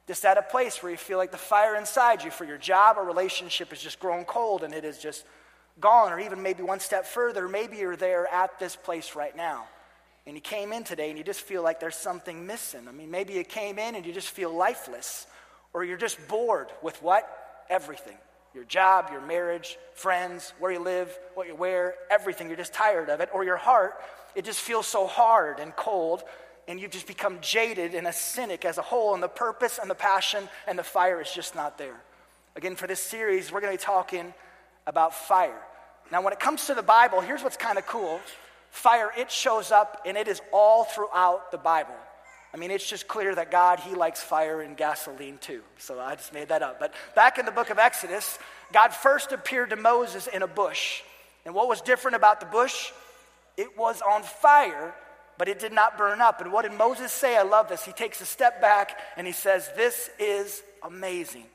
Just 0.07 0.23
at 0.25 0.37
a 0.37 0.41
place 0.41 0.83
where 0.83 0.91
you 0.91 0.97
feel 0.97 1.17
like 1.17 1.31
the 1.31 1.37
fire 1.37 1.75
inside 1.75 2.23
you 2.23 2.31
for 2.31 2.45
your 2.45 2.57
job 2.57 2.97
or 2.97 3.03
relationship 3.03 3.69
has 3.69 3.81
just 3.81 3.99
grown 3.99 4.23
cold 4.25 4.63
and 4.63 4.73
it 4.73 4.85
is 4.85 4.99
just 4.99 5.25
gone, 5.79 6.13
or 6.13 6.19
even 6.19 6.41
maybe 6.41 6.63
one 6.63 6.79
step 6.79 7.05
further, 7.05 7.47
maybe 7.47 7.77
you're 7.77 7.95
there 7.95 8.27
at 8.27 8.59
this 8.59 8.75
place 8.75 9.15
right 9.15 9.35
now. 9.35 9.65
And 10.27 10.35
you 10.35 10.41
came 10.41 10.71
in 10.71 10.83
today 10.83 11.09
and 11.09 11.17
you 11.17 11.23
just 11.23 11.41
feel 11.41 11.63
like 11.63 11.79
there's 11.79 11.95
something 11.95 12.47
missing. 12.47 12.87
I 12.87 12.91
mean, 12.91 13.11
maybe 13.11 13.33
you 13.33 13.43
came 13.43 13.77
in 13.77 13.95
and 13.95 14.05
you 14.05 14.13
just 14.13 14.29
feel 14.29 14.53
lifeless, 14.53 15.27
or 15.73 15.83
you're 15.83 15.97
just 15.97 16.25
bored 16.27 16.67
with 16.81 17.01
what? 17.01 17.65
Everything 17.69 18.17
your 18.55 18.63
job, 18.63 19.09
your 19.11 19.21
marriage, 19.21 19.77
friends, 19.93 20.53
where 20.59 20.71
you 20.71 20.79
live, 20.79 21.19
what 21.33 21.45
you 21.45 21.53
wear, 21.53 21.95
everything. 22.09 22.47
You're 22.47 22.55
just 22.55 22.73
tired 22.73 23.09
of 23.09 23.19
it. 23.19 23.29
Or 23.33 23.43
your 23.43 23.57
heart, 23.57 24.01
it 24.33 24.45
just 24.45 24.61
feels 24.61 24.87
so 24.87 25.05
hard 25.05 25.59
and 25.59 25.75
cold 25.75 26.23
and 26.67 26.79
you've 26.79 26.91
just 26.91 27.07
become 27.07 27.39
jaded 27.41 27.93
and 27.93 28.07
a 28.07 28.13
cynic 28.13 28.65
as 28.65 28.77
a 28.77 28.81
whole, 28.81 29.13
and 29.13 29.21
the 29.21 29.27
purpose 29.27 29.79
and 29.79 29.89
the 29.89 29.95
passion 29.95 30.47
and 30.67 30.77
the 30.77 30.83
fire 30.83 31.21
is 31.21 31.31
just 31.31 31.55
not 31.55 31.77
there. 31.77 31.95
Again, 32.55 32.75
for 32.75 32.87
this 32.87 32.99
series, 32.99 33.51
we're 33.51 33.61
going 33.61 33.73
to 33.73 33.77
be 33.77 33.83
talking 33.83 34.33
about 34.87 35.13
fire. 35.13 35.61
Now, 36.11 36.21
when 36.21 36.33
it 36.33 36.39
comes 36.39 36.67
to 36.67 36.73
the 36.73 36.83
Bible, 36.83 37.21
here's 37.21 37.43
what's 37.43 37.57
kind 37.57 37.77
of 37.77 37.85
cool 37.85 38.19
fire, 38.75 39.09
it 39.17 39.31
shows 39.31 39.71
up 39.71 40.01
and 40.05 40.17
it 40.17 40.27
is 40.27 40.41
all 40.51 40.83
throughout 40.83 41.49
the 41.49 41.57
Bible. 41.57 41.95
I 42.53 42.57
mean, 42.57 42.71
it's 42.71 42.87
just 42.87 43.07
clear 43.07 43.33
that 43.33 43.49
God, 43.49 43.79
He 43.79 43.95
likes 43.95 44.21
fire 44.21 44.61
and 44.61 44.75
gasoline 44.75 45.37
too. 45.39 45.61
So 45.77 45.99
I 45.99 46.15
just 46.15 46.33
made 46.33 46.49
that 46.49 46.61
up. 46.61 46.79
But 46.79 46.93
back 47.15 47.37
in 47.37 47.45
the 47.45 47.51
book 47.51 47.69
of 47.69 47.79
Exodus, 47.79 48.37
God 48.73 48.93
first 48.93 49.31
appeared 49.31 49.69
to 49.69 49.77
Moses 49.77 50.27
in 50.27 50.41
a 50.41 50.47
bush. 50.47 51.01
And 51.45 51.55
what 51.55 51.67
was 51.67 51.81
different 51.81 52.15
about 52.15 52.39
the 52.41 52.45
bush? 52.45 52.91
It 53.57 53.77
was 53.77 54.01
on 54.01 54.23
fire 54.23 54.93
but 55.37 55.47
it 55.47 55.59
did 55.59 55.73
not 55.73 55.97
burn 55.97 56.21
up. 56.21 56.41
And 56.41 56.51
what 56.51 56.63
did 56.63 56.77
Moses 56.77 57.11
say? 57.11 57.37
I 57.37 57.43
love 57.43 57.67
this. 57.69 57.83
He 57.83 57.91
takes 57.91 58.21
a 58.21 58.25
step 58.25 58.61
back 58.61 58.97
and 59.17 59.27
he 59.27 59.33
says, 59.33 59.69
This 59.75 60.09
is 60.19 60.63
amazing. 60.83 61.45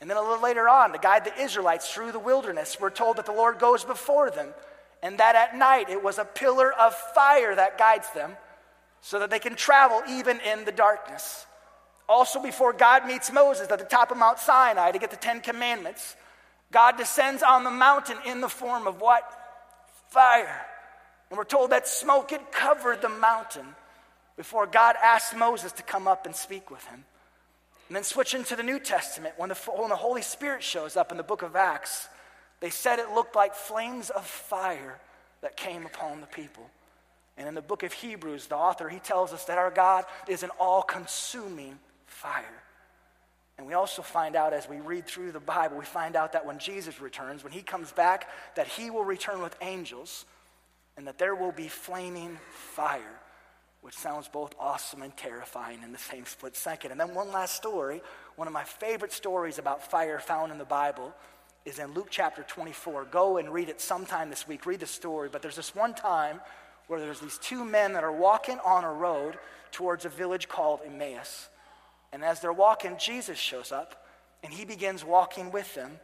And 0.00 0.08
then 0.08 0.16
a 0.16 0.22
little 0.22 0.42
later 0.42 0.68
on, 0.68 0.92
to 0.92 0.98
guide 0.98 1.24
the 1.24 1.42
Israelites 1.42 1.92
through 1.92 2.12
the 2.12 2.18
wilderness, 2.18 2.78
we're 2.80 2.90
told 2.90 3.18
that 3.18 3.26
the 3.26 3.32
Lord 3.32 3.58
goes 3.58 3.84
before 3.84 4.30
them, 4.30 4.48
and 5.02 5.18
that 5.18 5.36
at 5.36 5.56
night 5.56 5.90
it 5.90 6.02
was 6.02 6.18
a 6.18 6.24
pillar 6.24 6.72
of 6.72 6.94
fire 6.94 7.54
that 7.54 7.76
guides 7.76 8.10
them 8.12 8.36
so 9.02 9.18
that 9.18 9.30
they 9.30 9.38
can 9.38 9.54
travel 9.54 10.02
even 10.08 10.40
in 10.40 10.64
the 10.64 10.72
darkness. 10.72 11.46
Also, 12.08 12.42
before 12.42 12.72
God 12.72 13.06
meets 13.06 13.30
Moses 13.30 13.70
at 13.70 13.78
the 13.78 13.84
top 13.84 14.10
of 14.10 14.16
Mount 14.16 14.38
Sinai 14.38 14.90
to 14.90 14.98
get 14.98 15.10
the 15.10 15.16
Ten 15.16 15.40
Commandments, 15.40 16.16
God 16.72 16.96
descends 16.96 17.42
on 17.42 17.62
the 17.62 17.70
mountain 17.70 18.16
in 18.26 18.40
the 18.40 18.48
form 18.48 18.86
of 18.86 19.00
what? 19.00 19.22
Fire. 20.08 20.66
And 21.30 21.38
we're 21.38 21.44
told 21.44 21.70
that 21.70 21.86
smoke 21.86 22.30
had 22.32 22.50
covered 22.50 23.02
the 23.02 23.08
mountain 23.08 23.66
before 24.36 24.66
God 24.66 24.96
asked 25.02 25.36
Moses 25.36 25.72
to 25.72 25.82
come 25.82 26.08
up 26.08 26.26
and 26.26 26.34
speak 26.34 26.70
with 26.70 26.84
him. 26.86 27.04
And 27.88 27.96
then 27.96 28.04
switching 28.04 28.44
to 28.44 28.56
the 28.56 28.62
New 28.62 28.78
Testament, 28.78 29.34
when 29.36 29.48
the, 29.48 29.54
when 29.76 29.88
the 29.88 29.96
Holy 29.96 30.22
Spirit 30.22 30.62
shows 30.62 30.96
up 30.96 31.10
in 31.10 31.16
the 31.16 31.22
book 31.22 31.42
of 31.42 31.56
Acts, 31.56 32.08
they 32.60 32.70
said 32.70 32.98
it 32.98 33.10
looked 33.12 33.34
like 33.34 33.54
flames 33.54 34.10
of 34.10 34.24
fire 34.26 34.98
that 35.40 35.56
came 35.56 35.86
upon 35.86 36.20
the 36.20 36.26
people. 36.26 36.68
And 37.36 37.48
in 37.48 37.54
the 37.54 37.62
book 37.62 37.82
of 37.82 37.92
Hebrews, 37.92 38.46
the 38.46 38.56
author, 38.56 38.88
he 38.88 38.98
tells 38.98 39.32
us 39.32 39.44
that 39.46 39.58
our 39.58 39.70
God 39.70 40.04
is 40.28 40.42
an 40.42 40.50
all 40.58 40.82
consuming 40.82 41.78
fire. 42.06 42.62
And 43.56 43.66
we 43.66 43.74
also 43.74 44.02
find 44.02 44.36
out 44.36 44.52
as 44.52 44.68
we 44.68 44.80
read 44.80 45.06
through 45.06 45.32
the 45.32 45.40
Bible, 45.40 45.76
we 45.76 45.84
find 45.84 46.16
out 46.16 46.32
that 46.32 46.46
when 46.46 46.58
Jesus 46.58 47.00
returns, 47.00 47.44
when 47.44 47.52
he 47.52 47.62
comes 47.62 47.92
back, 47.92 48.28
that 48.56 48.68
he 48.68 48.90
will 48.90 49.04
return 49.04 49.42
with 49.42 49.56
angels 49.60 50.24
and 51.00 51.06
that 51.06 51.16
there 51.16 51.34
will 51.34 51.50
be 51.50 51.66
flaming 51.66 52.38
fire, 52.50 53.18
which 53.80 53.94
sounds 53.94 54.28
both 54.28 54.52
awesome 54.60 55.00
and 55.00 55.16
terrifying 55.16 55.82
in 55.82 55.92
the 55.92 55.98
same 55.98 56.26
split 56.26 56.54
second. 56.54 56.90
And 56.90 57.00
then 57.00 57.14
one 57.14 57.32
last 57.32 57.56
story 57.56 58.02
one 58.36 58.46
of 58.46 58.52
my 58.52 58.64
favorite 58.64 59.10
stories 59.10 59.56
about 59.56 59.82
fire 59.82 60.18
found 60.18 60.52
in 60.52 60.58
the 60.58 60.66
Bible 60.66 61.14
is 61.64 61.78
in 61.78 61.94
Luke 61.94 62.08
chapter 62.10 62.42
24. 62.42 63.06
Go 63.06 63.38
and 63.38 63.50
read 63.50 63.70
it 63.70 63.80
sometime 63.80 64.28
this 64.28 64.46
week. 64.46 64.66
Read 64.66 64.80
the 64.80 64.86
story. 64.86 65.30
But 65.32 65.40
there's 65.40 65.56
this 65.56 65.74
one 65.74 65.94
time 65.94 66.38
where 66.86 67.00
there's 67.00 67.20
these 67.20 67.38
two 67.38 67.64
men 67.64 67.94
that 67.94 68.04
are 68.04 68.12
walking 68.12 68.58
on 68.62 68.84
a 68.84 68.92
road 68.92 69.38
towards 69.72 70.04
a 70.04 70.10
village 70.10 70.50
called 70.50 70.80
Emmaus. 70.84 71.48
And 72.12 72.22
as 72.22 72.40
they're 72.40 72.52
walking, 72.52 72.98
Jesus 72.98 73.38
shows 73.38 73.72
up 73.72 74.04
and 74.44 74.52
he 74.52 74.66
begins 74.66 75.02
walking 75.02 75.50
with 75.50 75.74
them. 75.74 75.98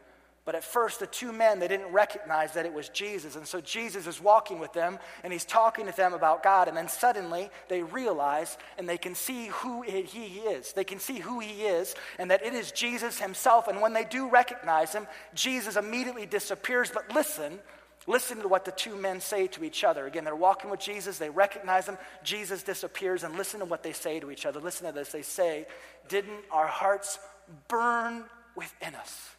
But 0.47 0.55
at 0.55 0.63
first, 0.63 1.01
the 1.01 1.07
two 1.07 1.33
men, 1.33 1.59
they 1.59 1.67
didn't 1.67 1.91
recognize 1.91 2.53
that 2.53 2.65
it 2.65 2.71
was 2.71 2.87
Jesus. 2.87 3.35
And 3.35 3.45
so 3.45 3.59
Jesus 3.59 4.07
is 4.07 4.21
walking 4.21 4.59
with 4.59 4.71
them 4.71 4.97
and 5.21 5.33
he's 5.33 5.43
talking 5.43 5.87
to 5.87 5.91
them 5.91 6.13
about 6.13 6.41
God. 6.41 6.69
And 6.69 6.77
then 6.77 6.87
suddenly 6.87 7.49
they 7.67 7.83
realize 7.83 8.57
and 8.77 8.87
they 8.87 8.97
can 8.97 9.13
see 9.13 9.47
who 9.47 9.81
he 9.81 10.39
is. 10.39 10.71
They 10.71 10.85
can 10.85 10.99
see 10.99 11.19
who 11.19 11.41
he 11.41 11.63
is 11.63 11.95
and 12.17 12.31
that 12.31 12.45
it 12.45 12.53
is 12.53 12.71
Jesus 12.71 13.19
himself. 13.19 13.67
And 13.67 13.81
when 13.81 13.91
they 13.91 14.05
do 14.05 14.29
recognize 14.29 14.93
him, 14.93 15.05
Jesus 15.33 15.75
immediately 15.75 16.25
disappears. 16.25 16.89
But 16.93 17.13
listen, 17.13 17.59
listen 18.07 18.39
to 18.39 18.47
what 18.47 18.63
the 18.63 18.71
two 18.71 18.95
men 18.95 19.19
say 19.19 19.47
to 19.47 19.65
each 19.65 19.83
other. 19.83 20.07
Again, 20.07 20.23
they're 20.23 20.33
walking 20.33 20.71
with 20.71 20.79
Jesus, 20.79 21.17
they 21.17 21.29
recognize 21.29 21.89
him, 21.89 21.97
Jesus 22.23 22.63
disappears, 22.63 23.25
and 23.25 23.35
listen 23.35 23.59
to 23.59 23.65
what 23.65 23.83
they 23.83 23.91
say 23.91 24.21
to 24.21 24.31
each 24.31 24.45
other. 24.45 24.61
Listen 24.61 24.87
to 24.87 24.93
this. 24.93 25.11
They 25.11 25.23
say, 25.23 25.67
Didn't 26.07 26.45
our 26.53 26.67
hearts 26.67 27.19
burn 27.67 28.23
within 28.55 28.95
us? 28.95 29.31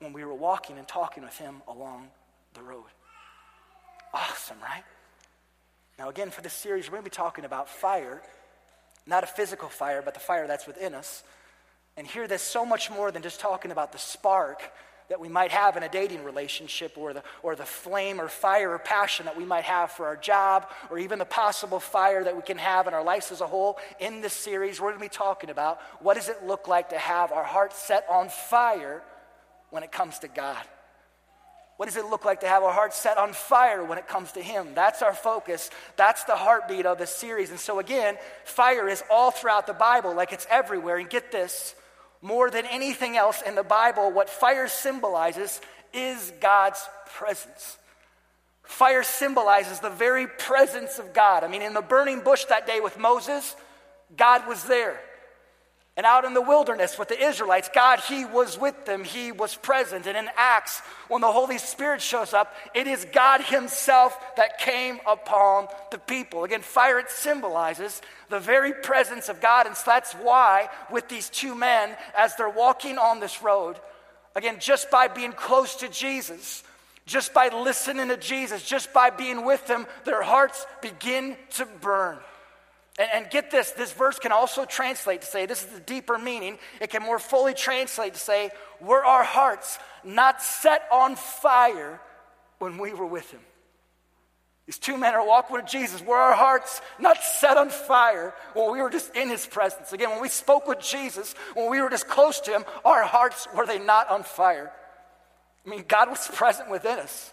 When 0.00 0.12
we 0.12 0.24
were 0.24 0.34
walking 0.34 0.78
and 0.78 0.88
talking 0.88 1.22
with 1.22 1.36
him 1.36 1.62
along 1.68 2.08
the 2.54 2.62
road. 2.62 2.84
Awesome, 4.12 4.56
right? 4.62 4.82
Now, 5.98 6.08
again, 6.08 6.30
for 6.30 6.40
this 6.40 6.54
series, 6.54 6.86
we're 6.86 6.92
going 6.92 7.04
to 7.04 7.10
be 7.10 7.14
talking 7.14 7.44
about 7.44 7.68
fire, 7.68 8.22
not 9.06 9.22
a 9.22 9.26
physical 9.26 9.68
fire, 9.68 10.00
but 10.02 10.14
the 10.14 10.20
fire 10.20 10.46
that's 10.46 10.66
within 10.66 10.94
us. 10.94 11.22
And 11.96 12.06
here, 12.06 12.26
there's 12.26 12.40
so 12.40 12.64
much 12.64 12.90
more 12.90 13.10
than 13.10 13.22
just 13.22 13.40
talking 13.40 13.70
about 13.70 13.92
the 13.92 13.98
spark 13.98 14.72
that 15.10 15.20
we 15.20 15.28
might 15.28 15.50
have 15.50 15.76
in 15.76 15.82
a 15.82 15.88
dating 15.88 16.24
relationship 16.24 16.96
or 16.96 17.12
the, 17.12 17.22
or 17.42 17.54
the 17.54 17.64
flame 17.64 18.20
or 18.20 18.28
fire 18.28 18.70
or 18.70 18.78
passion 18.78 19.26
that 19.26 19.36
we 19.36 19.44
might 19.44 19.64
have 19.64 19.90
for 19.90 20.06
our 20.06 20.16
job 20.16 20.70
or 20.88 20.98
even 20.98 21.18
the 21.18 21.24
possible 21.24 21.80
fire 21.80 22.24
that 22.24 22.34
we 22.34 22.42
can 22.42 22.56
have 22.56 22.86
in 22.86 22.94
our 22.94 23.02
lives 23.02 23.32
as 23.32 23.40
a 23.40 23.46
whole. 23.46 23.76
In 23.98 24.22
this 24.22 24.32
series, 24.32 24.80
we're 24.80 24.90
going 24.90 25.00
to 25.00 25.04
be 25.04 25.08
talking 25.08 25.50
about 25.50 25.80
what 26.00 26.14
does 26.14 26.28
it 26.28 26.46
look 26.46 26.68
like 26.68 26.90
to 26.90 26.98
have 26.98 27.32
our 27.32 27.44
hearts 27.44 27.76
set 27.76 28.06
on 28.08 28.28
fire 28.28 29.02
when 29.70 29.82
it 29.82 29.92
comes 29.92 30.18
to 30.20 30.28
God? 30.28 30.64
What 31.76 31.86
does 31.86 31.96
it 31.96 32.04
look 32.04 32.26
like 32.26 32.40
to 32.40 32.46
have 32.46 32.62
our 32.62 32.72
hearts 32.72 32.98
set 32.98 33.16
on 33.16 33.32
fire 33.32 33.82
when 33.82 33.96
it 33.96 34.06
comes 34.06 34.32
to 34.32 34.42
Him? 34.42 34.74
That's 34.74 35.00
our 35.00 35.14
focus. 35.14 35.70
That's 35.96 36.24
the 36.24 36.36
heartbeat 36.36 36.84
of 36.84 36.98
this 36.98 37.08
series. 37.08 37.50
And 37.50 37.58
so, 37.58 37.78
again, 37.78 38.18
fire 38.44 38.86
is 38.86 39.02
all 39.10 39.30
throughout 39.30 39.66
the 39.66 39.72
Bible, 39.72 40.14
like 40.14 40.34
it's 40.34 40.46
everywhere. 40.50 40.98
And 40.98 41.08
get 41.08 41.32
this 41.32 41.74
more 42.20 42.50
than 42.50 42.66
anything 42.66 43.16
else 43.16 43.40
in 43.40 43.54
the 43.54 43.62
Bible, 43.62 44.12
what 44.12 44.28
fire 44.28 44.68
symbolizes 44.68 45.60
is 45.94 46.32
God's 46.40 46.86
presence. 47.14 47.78
Fire 48.62 49.02
symbolizes 49.02 49.80
the 49.80 49.90
very 49.90 50.26
presence 50.26 50.98
of 50.98 51.12
God. 51.12 51.44
I 51.44 51.48
mean, 51.48 51.62
in 51.62 51.72
the 51.72 51.80
burning 51.80 52.20
bush 52.20 52.44
that 52.44 52.66
day 52.66 52.80
with 52.80 52.98
Moses, 52.98 53.56
God 54.16 54.46
was 54.46 54.64
there. 54.64 55.00
And 55.96 56.06
out 56.06 56.24
in 56.24 56.34
the 56.34 56.40
wilderness 56.40 56.98
with 56.98 57.08
the 57.08 57.22
Israelites, 57.22 57.68
God, 57.74 58.00
He 58.00 58.24
was 58.24 58.58
with 58.58 58.86
them. 58.86 59.04
He 59.04 59.32
was 59.32 59.56
present. 59.56 60.06
And 60.06 60.16
in 60.16 60.28
Acts, 60.36 60.80
when 61.08 61.20
the 61.20 61.32
Holy 61.32 61.58
Spirit 61.58 62.00
shows 62.00 62.32
up, 62.32 62.54
it 62.74 62.86
is 62.86 63.06
God 63.12 63.42
Himself 63.42 64.18
that 64.36 64.58
came 64.58 65.00
upon 65.06 65.66
the 65.90 65.98
people. 65.98 66.44
Again, 66.44 66.62
fire, 66.62 66.98
it 66.98 67.10
symbolizes 67.10 68.00
the 68.28 68.38
very 68.38 68.72
presence 68.72 69.28
of 69.28 69.40
God. 69.40 69.66
And 69.66 69.76
so 69.76 69.82
that's 69.86 70.12
why, 70.14 70.68
with 70.90 71.08
these 71.08 71.28
two 71.28 71.54
men, 71.54 71.96
as 72.16 72.36
they're 72.36 72.48
walking 72.48 72.96
on 72.96 73.18
this 73.18 73.42
road, 73.42 73.76
again, 74.36 74.58
just 74.60 74.90
by 74.90 75.08
being 75.08 75.32
close 75.32 75.74
to 75.76 75.88
Jesus, 75.88 76.62
just 77.04 77.34
by 77.34 77.48
listening 77.48 78.08
to 78.08 78.16
Jesus, 78.16 78.64
just 78.64 78.92
by 78.92 79.10
being 79.10 79.44
with 79.44 79.68
Him, 79.68 79.86
their 80.04 80.22
hearts 80.22 80.64
begin 80.80 81.36
to 81.54 81.66
burn. 81.80 82.16
And, 83.00 83.30
get 83.30 83.50
this 83.50 83.70
this 83.70 83.92
verse 83.92 84.18
can 84.18 84.30
also 84.30 84.66
translate 84.66 85.22
to 85.22 85.26
say, 85.26 85.46
this 85.46 85.62
is 85.62 85.68
the 85.70 85.80
deeper 85.80 86.18
meaning. 86.18 86.58
It 86.82 86.90
can 86.90 87.02
more 87.02 87.18
fully 87.18 87.54
translate 87.54 88.12
to 88.12 88.20
say, 88.20 88.50
were 88.78 89.02
our 89.02 89.24
hearts 89.24 89.78
not 90.04 90.42
set 90.42 90.82
on 90.92 91.16
fire 91.16 91.98
when 92.58 92.76
we 92.76 92.92
were 92.92 93.06
with 93.06 93.30
him? 93.30 93.40
These 94.66 94.78
two 94.78 94.98
men 94.98 95.14
are 95.14 95.26
walking 95.26 95.56
with 95.56 95.66
Jesus. 95.66 96.02
Were 96.02 96.16
our 96.16 96.34
hearts 96.34 96.82
not 96.98 97.22
set 97.22 97.56
on 97.56 97.70
fire 97.70 98.34
when 98.52 98.70
we 98.70 98.82
were 98.82 98.90
just 98.90 99.16
in 99.16 99.30
his 99.30 99.46
presence? 99.46 99.92
Again, 99.94 100.10
when 100.10 100.20
we 100.20 100.28
spoke 100.28 100.68
with 100.68 100.80
Jesus, 100.80 101.34
when 101.54 101.70
we 101.70 101.80
were 101.80 101.90
just 101.90 102.06
close 102.06 102.38
to 102.40 102.52
him, 102.52 102.64
our 102.84 103.02
hearts 103.04 103.48
were 103.56 103.66
they 103.66 103.78
not 103.78 104.10
on 104.10 104.24
fire? 104.24 104.70
I 105.66 105.70
mean, 105.70 105.84
God 105.88 106.10
was 106.10 106.28
present 106.28 106.70
within 106.70 106.98
us. 106.98 107.32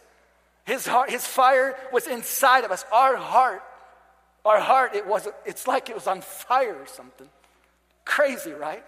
His 0.64 0.88
heart, 0.88 1.10
his 1.10 1.28
fire 1.28 1.76
was 1.92 2.08
inside 2.08 2.64
of 2.64 2.72
us. 2.72 2.86
Our 2.92 3.18
heart 3.18 3.62
our 4.48 4.60
heart, 4.60 4.96
it 4.96 5.06
was, 5.06 5.28
it's 5.46 5.68
like 5.68 5.90
it 5.90 5.96
was 5.96 6.08
on 6.08 6.22
fire 6.22 6.76
or 6.76 6.88
something. 6.88 7.28
Crazy, 8.06 8.52
right? 8.52 8.84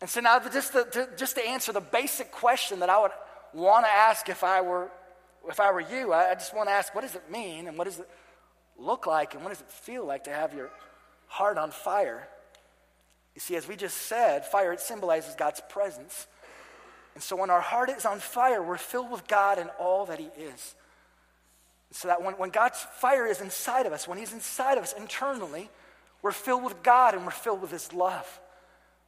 And 0.00 0.08
so 0.08 0.20
now, 0.20 0.38
just 0.38 0.72
to, 0.72 0.84
to, 0.92 1.08
just 1.16 1.36
to 1.36 1.46
answer 1.46 1.72
the 1.72 1.80
basic 1.80 2.30
question 2.30 2.80
that 2.80 2.90
I 2.90 3.00
would 3.00 3.10
want 3.52 3.84
to 3.84 3.90
ask 3.90 4.28
if 4.28 4.44
I 4.44 4.60
were, 4.60 4.90
if 5.48 5.58
I 5.60 5.72
were 5.72 5.80
you, 5.80 6.12
I, 6.12 6.30
I 6.30 6.34
just 6.34 6.54
want 6.54 6.68
to 6.68 6.72
ask, 6.72 6.94
what 6.94 7.00
does 7.00 7.14
it 7.14 7.30
mean 7.30 7.66
and 7.66 7.76
what 7.76 7.84
does 7.84 7.98
it 7.98 8.08
look 8.78 9.06
like 9.06 9.34
and 9.34 9.42
what 9.42 9.50
does 9.50 9.60
it 9.60 9.68
feel 9.68 10.06
like 10.06 10.24
to 10.24 10.30
have 10.30 10.54
your 10.54 10.70
heart 11.26 11.58
on 11.58 11.70
fire? 11.70 12.28
You 13.34 13.40
see, 13.40 13.56
as 13.56 13.66
we 13.66 13.76
just 13.76 13.96
said, 13.96 14.44
fire, 14.46 14.72
it 14.72 14.80
symbolizes 14.80 15.34
God's 15.34 15.60
presence. 15.68 16.26
And 17.14 17.22
so 17.22 17.34
when 17.34 17.50
our 17.50 17.60
heart 17.60 17.90
is 17.90 18.06
on 18.06 18.20
fire, 18.20 18.62
we're 18.62 18.78
filled 18.78 19.10
with 19.10 19.26
God 19.26 19.58
and 19.58 19.70
all 19.80 20.06
that 20.06 20.20
He 20.20 20.28
is. 20.36 20.76
So 21.90 22.08
that 22.08 22.22
when, 22.22 22.34
when 22.34 22.50
God's 22.50 22.84
fire 23.00 23.26
is 23.26 23.40
inside 23.40 23.86
of 23.86 23.92
us, 23.92 24.06
when 24.06 24.18
He's 24.18 24.32
inside 24.32 24.76
of 24.78 24.84
us 24.84 24.92
internally, 24.92 25.70
we're 26.22 26.32
filled 26.32 26.64
with 26.64 26.82
God 26.82 27.14
and 27.14 27.24
we're 27.24 27.30
filled 27.30 27.62
with 27.62 27.70
His 27.70 27.92
love. 27.92 28.40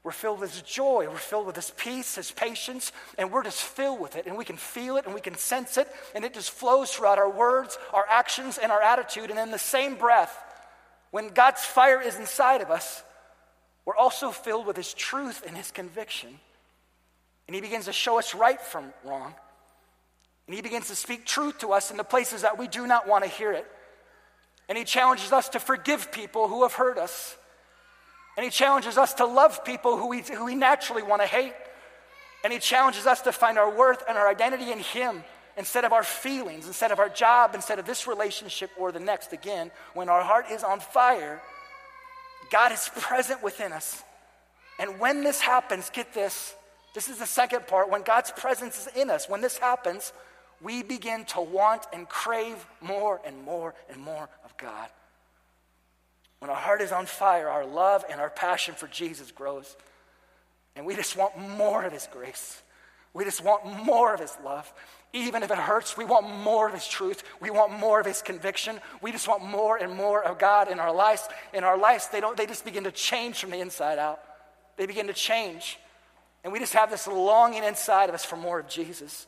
We're 0.02 0.12
filled 0.12 0.40
with 0.40 0.52
His 0.52 0.62
joy. 0.62 1.06
We're 1.10 1.16
filled 1.16 1.46
with 1.46 1.56
His 1.56 1.72
peace, 1.76 2.14
His 2.14 2.30
patience, 2.30 2.92
and 3.18 3.30
we're 3.30 3.44
just 3.44 3.62
filled 3.62 4.00
with 4.00 4.16
it. 4.16 4.26
And 4.26 4.36
we 4.36 4.46
can 4.46 4.56
feel 4.56 4.96
it 4.96 5.04
and 5.04 5.14
we 5.14 5.20
can 5.20 5.34
sense 5.34 5.76
it, 5.76 5.88
and 6.14 6.24
it 6.24 6.32
just 6.32 6.50
flows 6.52 6.90
throughout 6.90 7.18
our 7.18 7.30
words, 7.30 7.76
our 7.92 8.06
actions, 8.08 8.56
and 8.56 8.72
our 8.72 8.80
attitude. 8.80 9.30
And 9.30 9.38
in 9.38 9.50
the 9.50 9.58
same 9.58 9.96
breath, 9.96 10.36
when 11.10 11.28
God's 11.28 11.64
fire 11.64 12.00
is 12.00 12.16
inside 12.16 12.62
of 12.62 12.70
us, 12.70 13.02
we're 13.84 13.96
also 13.96 14.30
filled 14.30 14.66
with 14.66 14.76
His 14.76 14.94
truth 14.94 15.44
and 15.46 15.56
His 15.56 15.70
conviction. 15.70 16.38
And 17.46 17.54
He 17.54 17.60
begins 17.60 17.84
to 17.86 17.92
show 17.92 18.18
us 18.18 18.34
right 18.34 18.60
from 18.60 18.92
wrong. 19.04 19.34
And 20.50 20.56
he 20.56 20.62
begins 20.62 20.88
to 20.88 20.96
speak 20.96 21.26
truth 21.26 21.58
to 21.58 21.70
us 21.70 21.92
in 21.92 21.96
the 21.96 22.02
places 22.02 22.42
that 22.42 22.58
we 22.58 22.66
do 22.66 22.84
not 22.84 23.06
want 23.06 23.22
to 23.22 23.30
hear 23.30 23.52
it. 23.52 23.64
And 24.68 24.76
he 24.76 24.82
challenges 24.82 25.30
us 25.30 25.48
to 25.50 25.60
forgive 25.60 26.10
people 26.10 26.48
who 26.48 26.64
have 26.64 26.72
hurt 26.72 26.98
us. 26.98 27.36
And 28.36 28.42
he 28.42 28.50
challenges 28.50 28.98
us 28.98 29.14
to 29.14 29.26
love 29.26 29.64
people 29.64 29.96
who 29.96 30.08
we, 30.08 30.22
who 30.22 30.46
we 30.46 30.56
naturally 30.56 31.04
want 31.04 31.22
to 31.22 31.28
hate. 31.28 31.52
And 32.42 32.52
he 32.52 32.58
challenges 32.58 33.06
us 33.06 33.20
to 33.20 33.30
find 33.30 33.58
our 33.58 33.70
worth 33.70 34.02
and 34.08 34.18
our 34.18 34.28
identity 34.28 34.72
in 34.72 34.80
him 34.80 35.22
instead 35.56 35.84
of 35.84 35.92
our 35.92 36.02
feelings, 36.02 36.66
instead 36.66 36.90
of 36.90 36.98
our 36.98 37.08
job, 37.08 37.54
instead 37.54 37.78
of 37.78 37.86
this 37.86 38.08
relationship 38.08 38.72
or 38.76 38.90
the 38.90 38.98
next. 38.98 39.32
Again, 39.32 39.70
when 39.94 40.08
our 40.08 40.24
heart 40.24 40.46
is 40.50 40.64
on 40.64 40.80
fire, 40.80 41.40
God 42.50 42.72
is 42.72 42.90
present 42.96 43.40
within 43.40 43.72
us. 43.72 44.02
And 44.80 44.98
when 44.98 45.22
this 45.22 45.40
happens, 45.40 45.90
get 45.90 46.12
this 46.12 46.56
this 46.92 47.08
is 47.08 47.18
the 47.18 47.26
second 47.26 47.68
part. 47.68 47.88
When 47.88 48.02
God's 48.02 48.32
presence 48.32 48.88
is 48.88 48.96
in 48.96 49.10
us, 49.10 49.28
when 49.28 49.40
this 49.40 49.58
happens, 49.58 50.12
we 50.60 50.82
begin 50.82 51.24
to 51.26 51.40
want 51.40 51.86
and 51.92 52.08
crave 52.08 52.66
more 52.80 53.20
and 53.24 53.44
more 53.44 53.74
and 53.88 54.00
more 54.00 54.28
of 54.44 54.56
God. 54.56 54.88
When 56.40 56.50
our 56.50 56.56
heart 56.56 56.80
is 56.80 56.92
on 56.92 57.06
fire, 57.06 57.48
our 57.48 57.66
love 57.66 58.04
and 58.10 58.20
our 58.20 58.30
passion 58.30 58.74
for 58.74 58.86
Jesus 58.86 59.30
grows. 59.30 59.76
And 60.74 60.86
we 60.86 60.94
just 60.94 61.16
want 61.16 61.36
more 61.38 61.84
of 61.84 61.92
His 61.92 62.08
grace. 62.10 62.62
We 63.12 63.24
just 63.24 63.44
want 63.44 63.84
more 63.84 64.14
of 64.14 64.20
His 64.20 64.36
love. 64.44 64.72
Even 65.12 65.42
if 65.42 65.50
it 65.50 65.58
hurts, 65.58 65.96
we 65.96 66.04
want 66.04 66.28
more 66.28 66.68
of 66.68 66.74
His 66.74 66.86
truth. 66.86 67.24
We 67.40 67.50
want 67.50 67.72
more 67.72 68.00
of 68.00 68.06
His 68.06 68.22
conviction. 68.22 68.80
We 69.02 69.12
just 69.12 69.28
want 69.28 69.44
more 69.44 69.76
and 69.76 69.94
more 69.94 70.22
of 70.22 70.38
God 70.38 70.70
in 70.70 70.78
our 70.78 70.94
lives. 70.94 71.28
In 71.52 71.64
our 71.64 71.76
lives, 71.76 72.08
they, 72.08 72.20
don't, 72.20 72.36
they 72.36 72.46
just 72.46 72.64
begin 72.64 72.84
to 72.84 72.92
change 72.92 73.40
from 73.40 73.50
the 73.50 73.60
inside 73.60 73.98
out. 73.98 74.20
They 74.76 74.86
begin 74.86 75.08
to 75.08 75.12
change. 75.12 75.78
And 76.44 76.52
we 76.52 76.58
just 76.58 76.72
have 76.72 76.90
this 76.90 77.06
longing 77.06 77.64
inside 77.64 78.08
of 78.08 78.14
us 78.14 78.24
for 78.24 78.36
more 78.36 78.60
of 78.60 78.68
Jesus. 78.68 79.26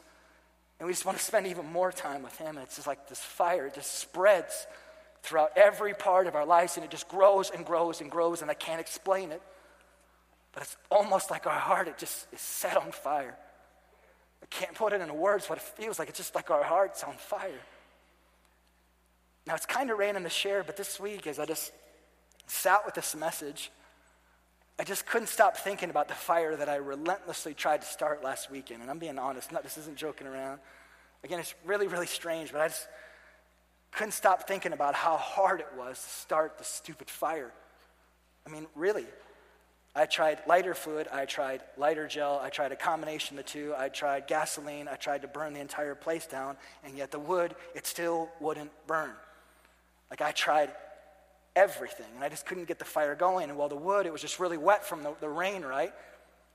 And 0.82 0.88
we 0.88 0.94
just 0.94 1.06
want 1.06 1.16
to 1.16 1.22
spend 1.22 1.46
even 1.46 1.66
more 1.66 1.92
time 1.92 2.24
with 2.24 2.36
Him. 2.38 2.56
And 2.56 2.58
it's 2.58 2.74
just 2.74 2.88
like 2.88 3.08
this 3.08 3.20
fire, 3.20 3.66
it 3.66 3.74
just 3.74 4.00
spreads 4.00 4.66
throughout 5.22 5.52
every 5.54 5.94
part 5.94 6.26
of 6.26 6.34
our 6.34 6.44
lives, 6.44 6.76
and 6.76 6.84
it 6.84 6.90
just 6.90 7.06
grows 7.06 7.50
and 7.50 7.64
grows 7.64 8.00
and 8.00 8.10
grows, 8.10 8.42
and 8.42 8.50
I 8.50 8.54
can't 8.54 8.80
explain 8.80 9.30
it. 9.30 9.40
But 10.52 10.64
it's 10.64 10.76
almost 10.90 11.30
like 11.30 11.46
our 11.46 11.56
heart, 11.56 11.86
it 11.86 11.98
just 11.98 12.26
is 12.32 12.40
set 12.40 12.76
on 12.76 12.90
fire. 12.90 13.36
I 14.42 14.46
can't 14.46 14.74
put 14.74 14.92
it 14.92 15.00
into 15.00 15.14
words 15.14 15.48
what 15.48 15.56
it 15.56 15.62
feels 15.62 16.00
like. 16.00 16.08
It's 16.08 16.18
just 16.18 16.34
like 16.34 16.50
our 16.50 16.64
heart's 16.64 17.04
on 17.04 17.14
fire. 17.14 17.62
Now, 19.46 19.54
it's 19.54 19.66
kind 19.66 19.88
of 19.88 19.98
random 19.98 20.24
to 20.24 20.30
share, 20.30 20.64
but 20.64 20.76
this 20.76 20.98
week, 20.98 21.28
as 21.28 21.38
I 21.38 21.46
just 21.46 21.70
sat 22.48 22.84
with 22.84 22.94
this 22.94 23.14
message, 23.14 23.70
I 24.78 24.84
just 24.84 25.06
couldn't 25.06 25.28
stop 25.28 25.56
thinking 25.56 25.90
about 25.90 26.08
the 26.08 26.14
fire 26.14 26.56
that 26.56 26.68
I 26.68 26.76
relentlessly 26.76 27.54
tried 27.54 27.82
to 27.82 27.86
start 27.86 28.24
last 28.24 28.50
weekend. 28.50 28.82
And 28.82 28.90
I'm 28.90 28.98
being 28.98 29.18
honest, 29.18 29.52
not, 29.52 29.62
this 29.62 29.78
isn't 29.78 29.96
joking 29.96 30.26
around. 30.26 30.60
Again, 31.24 31.38
it's 31.38 31.54
really, 31.64 31.86
really 31.86 32.06
strange, 32.06 32.50
but 32.52 32.60
I 32.60 32.68
just 32.68 32.88
couldn't 33.92 34.12
stop 34.12 34.48
thinking 34.48 34.72
about 34.72 34.94
how 34.94 35.16
hard 35.16 35.60
it 35.60 35.68
was 35.76 36.02
to 36.02 36.08
start 36.08 36.58
the 36.58 36.64
stupid 36.64 37.08
fire. 37.08 37.52
I 38.46 38.50
mean, 38.50 38.66
really. 38.74 39.06
I 39.94 40.06
tried 40.06 40.38
lighter 40.46 40.72
fluid, 40.72 41.06
I 41.12 41.26
tried 41.26 41.60
lighter 41.76 42.08
gel, 42.08 42.40
I 42.42 42.48
tried 42.48 42.72
a 42.72 42.76
combination 42.76 43.38
of 43.38 43.44
the 43.44 43.50
two, 43.50 43.74
I 43.76 43.90
tried 43.90 44.26
gasoline, 44.26 44.88
I 44.88 44.94
tried 44.94 45.20
to 45.20 45.28
burn 45.28 45.52
the 45.52 45.60
entire 45.60 45.94
place 45.94 46.26
down, 46.26 46.56
and 46.82 46.96
yet 46.96 47.10
the 47.10 47.18
wood, 47.18 47.54
it 47.74 47.86
still 47.86 48.30
wouldn't 48.40 48.70
burn. 48.86 49.12
Like 50.08 50.22
I 50.22 50.32
tried 50.32 50.70
everything, 51.54 52.06
and 52.14 52.24
I 52.24 52.28
just 52.28 52.46
couldn't 52.46 52.66
get 52.66 52.78
the 52.78 52.84
fire 52.84 53.14
going. 53.14 53.50
And 53.50 53.58
while 53.58 53.68
the 53.68 53.76
wood, 53.76 54.06
it 54.06 54.12
was 54.12 54.20
just 54.20 54.40
really 54.40 54.58
wet 54.58 54.84
from 54.84 55.02
the, 55.02 55.14
the 55.20 55.28
rain, 55.28 55.62
right? 55.62 55.92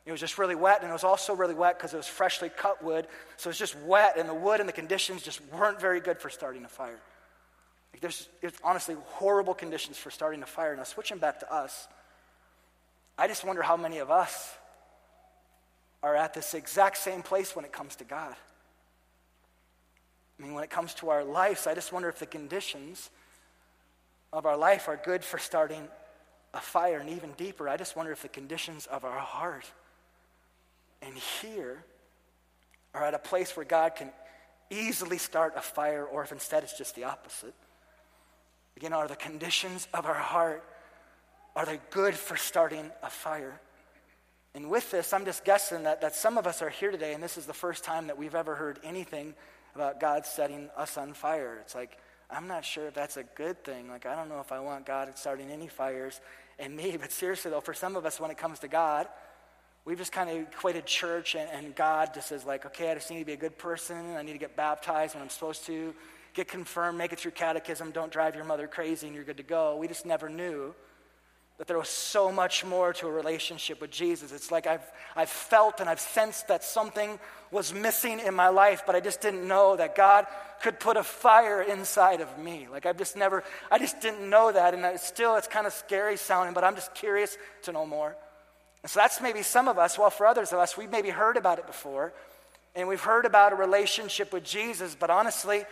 It 0.05 0.11
was 0.11 0.19
just 0.19 0.37
really 0.37 0.55
wet, 0.55 0.81
and 0.81 0.89
it 0.89 0.93
was 0.93 1.03
also 1.03 1.35
really 1.35 1.53
wet 1.53 1.77
because 1.77 1.93
it 1.93 1.97
was 1.97 2.07
freshly 2.07 2.49
cut 2.49 2.83
wood. 2.83 3.07
So 3.35 3.49
it 3.49 3.51
was 3.51 3.59
just 3.59 3.77
wet, 3.79 4.17
and 4.17 4.27
the 4.27 4.33
wood 4.33 4.59
and 4.59 4.69
the 4.69 4.73
conditions 4.73 5.21
just 5.21 5.41
weren't 5.53 5.81
very 5.81 5.99
good 5.99 6.19
for 6.19 6.29
starting 6.29 6.63
a 6.63 6.69
fire. 6.69 6.99
Like 7.93 8.01
there's 8.01 8.29
it's 8.41 8.59
honestly 8.63 8.95
horrible 9.05 9.53
conditions 9.53 9.97
for 9.97 10.11
starting 10.11 10.43
a 10.43 10.45
fire. 10.45 10.75
Now, 10.75 10.83
switching 10.83 11.17
back 11.17 11.39
to 11.41 11.53
us, 11.53 11.87
I 13.17 13.27
just 13.27 13.43
wonder 13.43 13.61
how 13.61 13.75
many 13.75 13.97
of 13.97 14.11
us 14.11 14.55
are 16.03 16.15
at 16.15 16.33
this 16.33 16.53
exact 16.53 16.97
same 16.97 17.21
place 17.23 17.55
when 17.55 17.65
it 17.65 17.73
comes 17.73 17.95
to 17.97 18.03
God. 18.03 18.35
I 20.39 20.43
mean, 20.43 20.53
when 20.53 20.63
it 20.63 20.69
comes 20.69 20.93
to 20.95 21.09
our 21.09 21.23
lives, 21.23 21.65
I 21.65 21.73
just 21.73 21.91
wonder 21.91 22.07
if 22.09 22.19
the 22.19 22.27
conditions 22.27 23.09
of 24.33 24.45
our 24.45 24.57
life 24.57 24.87
are 24.87 24.99
good 25.03 25.23
for 25.23 25.37
starting 25.37 25.87
a 26.53 26.59
fire. 26.59 26.99
And 26.99 27.09
even 27.09 27.31
deeper, 27.33 27.69
I 27.69 27.77
just 27.77 27.95
wonder 27.95 28.11
if 28.11 28.21
the 28.21 28.29
conditions 28.29 28.85
of 28.87 29.05
our 29.05 29.19
heart 29.19 29.65
and 31.01 31.15
here 31.15 31.83
are 32.93 33.03
at 33.03 33.13
a 33.13 33.19
place 33.19 33.55
where 33.55 33.65
God 33.65 33.95
can 33.95 34.11
easily 34.69 35.17
start 35.17 35.53
a 35.55 35.61
fire, 35.61 36.03
or 36.03 36.23
if 36.23 36.31
instead 36.31 36.63
it's 36.63 36.77
just 36.77 36.95
the 36.95 37.05
opposite. 37.05 37.53
Again, 38.75 38.93
are 38.93 39.07
the 39.07 39.15
conditions 39.15 39.87
of 39.93 40.05
our 40.05 40.13
heart, 40.13 40.63
are 41.55 41.65
they 41.65 41.79
good 41.91 42.15
for 42.15 42.35
starting 42.35 42.91
a 43.01 43.09
fire? 43.09 43.59
And 44.53 44.69
with 44.69 44.91
this, 44.91 45.13
I'm 45.13 45.25
just 45.25 45.45
guessing 45.45 45.83
that, 45.83 46.01
that 46.01 46.15
some 46.15 46.37
of 46.37 46.47
us 46.47 46.61
are 46.61 46.69
here 46.69 46.91
today, 46.91 47.13
and 47.13 47.23
this 47.23 47.37
is 47.37 47.45
the 47.45 47.53
first 47.53 47.83
time 47.83 48.07
that 48.07 48.17
we've 48.17 48.35
ever 48.35 48.55
heard 48.55 48.79
anything 48.83 49.35
about 49.75 49.99
God 49.99 50.25
setting 50.25 50.69
us 50.75 50.97
on 50.97 51.13
fire. 51.13 51.59
It's 51.61 51.75
like, 51.75 51.97
I'm 52.29 52.47
not 52.47 52.65
sure 52.65 52.87
if 52.87 52.93
that's 52.93 53.17
a 53.17 53.23
good 53.23 53.63
thing. 53.63 53.89
Like, 53.89 54.05
I 54.05 54.15
don't 54.15 54.29
know 54.29 54.39
if 54.39 54.51
I 54.51 54.59
want 54.59 54.85
God 54.85 55.09
starting 55.15 55.49
any 55.49 55.67
fires 55.67 56.19
in 56.59 56.75
me. 56.75 56.97
But 56.99 57.11
seriously, 57.11 57.51
though, 57.51 57.61
for 57.61 57.73
some 57.73 57.95
of 57.95 58.05
us, 58.05 58.19
when 58.19 58.31
it 58.31 58.37
comes 58.37 58.59
to 58.59 58.67
God, 58.67 59.07
we've 59.85 59.97
just 59.97 60.11
kind 60.11 60.29
of 60.29 60.37
equated 60.37 60.85
church 60.85 61.35
and, 61.35 61.49
and 61.51 61.75
God 61.75 62.13
just 62.13 62.31
as 62.31 62.43
like, 62.43 62.65
okay, 62.65 62.91
I 62.91 62.95
just 62.95 63.09
need 63.09 63.19
to 63.19 63.25
be 63.25 63.33
a 63.33 63.37
good 63.37 63.57
person. 63.57 64.15
I 64.15 64.23
need 64.23 64.33
to 64.33 64.37
get 64.37 64.55
baptized 64.55 65.15
when 65.15 65.23
I'm 65.23 65.29
supposed 65.29 65.65
to 65.67 65.93
get 66.33 66.47
confirmed, 66.47 66.97
make 66.97 67.13
it 67.13 67.19
through 67.19 67.31
catechism, 67.31 67.91
don't 67.91 68.11
drive 68.11 68.35
your 68.35 68.43
mother 68.43 68.67
crazy, 68.67 69.07
and 69.07 69.15
you're 69.15 69.25
good 69.25 69.37
to 69.37 69.43
go. 69.43 69.75
We 69.75 69.87
just 69.87 70.05
never 70.05 70.29
knew 70.29 70.75
that 71.57 71.67
there 71.67 71.77
was 71.77 71.89
so 71.89 72.31
much 72.31 72.63
more 72.63 72.93
to 72.93 73.07
a 73.07 73.11
relationship 73.11 73.81
with 73.81 73.89
Jesus. 73.89 74.31
It's 74.31 74.51
like 74.51 74.67
I've, 74.67 74.85
I've 75.15 75.29
felt 75.29 75.79
and 75.79 75.89
I've 75.89 75.99
sensed 75.99 76.47
that 76.49 76.63
something 76.63 77.19
was 77.49 77.73
missing 77.73 78.19
in 78.19 78.35
my 78.35 78.49
life, 78.49 78.83
but 78.85 78.95
I 78.95 78.99
just 78.99 79.21
didn't 79.21 79.47
know 79.47 79.75
that 79.75 79.95
God 79.95 80.27
could 80.61 80.79
put 80.79 80.97
a 80.97 81.03
fire 81.03 81.63
inside 81.63 82.21
of 82.21 82.37
me. 82.37 82.67
Like 82.71 82.85
I've 82.85 82.97
just 82.97 83.15
never, 83.15 83.43
I 83.71 83.79
just 83.79 84.01
didn't 84.01 84.29
know 84.29 84.51
that. 84.51 84.75
And 84.75 84.85
it's 84.85 85.07
still, 85.07 85.35
it's 85.35 85.47
kind 85.47 85.65
of 85.65 85.73
scary 85.73 86.17
sounding, 86.17 86.53
but 86.53 86.63
I'm 86.63 86.75
just 86.75 86.93
curious 86.93 87.37
to 87.63 87.71
know 87.71 87.85
more. 87.85 88.15
And 88.83 88.91
so 88.91 88.99
that's 88.99 89.19
maybe 89.19 89.41
some 89.41 89.67
of 89.67 89.79
us. 89.79 89.97
Well, 89.97 90.11
for 90.11 90.27
others 90.27 90.53
of 90.53 90.59
us, 90.59 90.77
we've 90.77 90.91
maybe 90.91 91.09
heard 91.09 91.37
about 91.37 91.57
it 91.57 91.65
before. 91.65 92.13
And 92.75 92.87
we've 92.87 93.01
heard 93.01 93.25
about 93.25 93.53
a 93.53 93.55
relationship 93.55 94.31
with 94.31 94.43
Jesus, 94.43 94.95
but 94.97 95.09
honestly, 95.09 95.63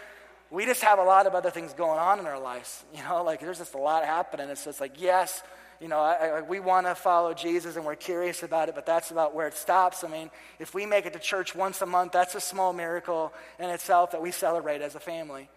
we 0.49 0.65
just 0.65 0.81
have 0.81 0.97
a 0.97 1.03
lot 1.03 1.27
of 1.27 1.35
other 1.35 1.51
things 1.51 1.73
going 1.73 1.99
on 1.99 2.19
in 2.19 2.25
our 2.25 2.39
lives. 2.39 2.83
You 2.95 3.03
know, 3.03 3.23
like 3.23 3.39
there's 3.39 3.59
just 3.59 3.75
a 3.75 3.79
lot 3.79 4.03
happening. 4.05 4.49
It's 4.49 4.65
just 4.65 4.81
like, 4.81 4.99
yes, 4.99 5.43
you 5.85 5.89
know, 5.89 5.99
I, 5.99 6.13
I, 6.13 6.41
we 6.41 6.59
want 6.59 6.87
to 6.87 6.95
follow 6.95 7.35
Jesus 7.35 7.75
and 7.75 7.85
we're 7.85 7.93
curious 7.93 8.41
about 8.41 8.69
it, 8.69 8.73
but 8.73 8.87
that's 8.87 9.11
about 9.11 9.35
where 9.35 9.45
it 9.45 9.53
stops. 9.53 10.03
I 10.03 10.07
mean, 10.07 10.31
if 10.57 10.73
we 10.73 10.87
make 10.87 11.05
it 11.05 11.13
to 11.13 11.19
church 11.19 11.53
once 11.53 11.79
a 11.83 11.85
month, 11.85 12.11
that's 12.11 12.33
a 12.33 12.41
small 12.41 12.73
miracle 12.73 13.31
in 13.59 13.69
itself 13.69 14.09
that 14.09 14.19
we 14.19 14.31
celebrate 14.31 14.81
as 14.81 14.95
a 14.95 14.99
family. 14.99 15.47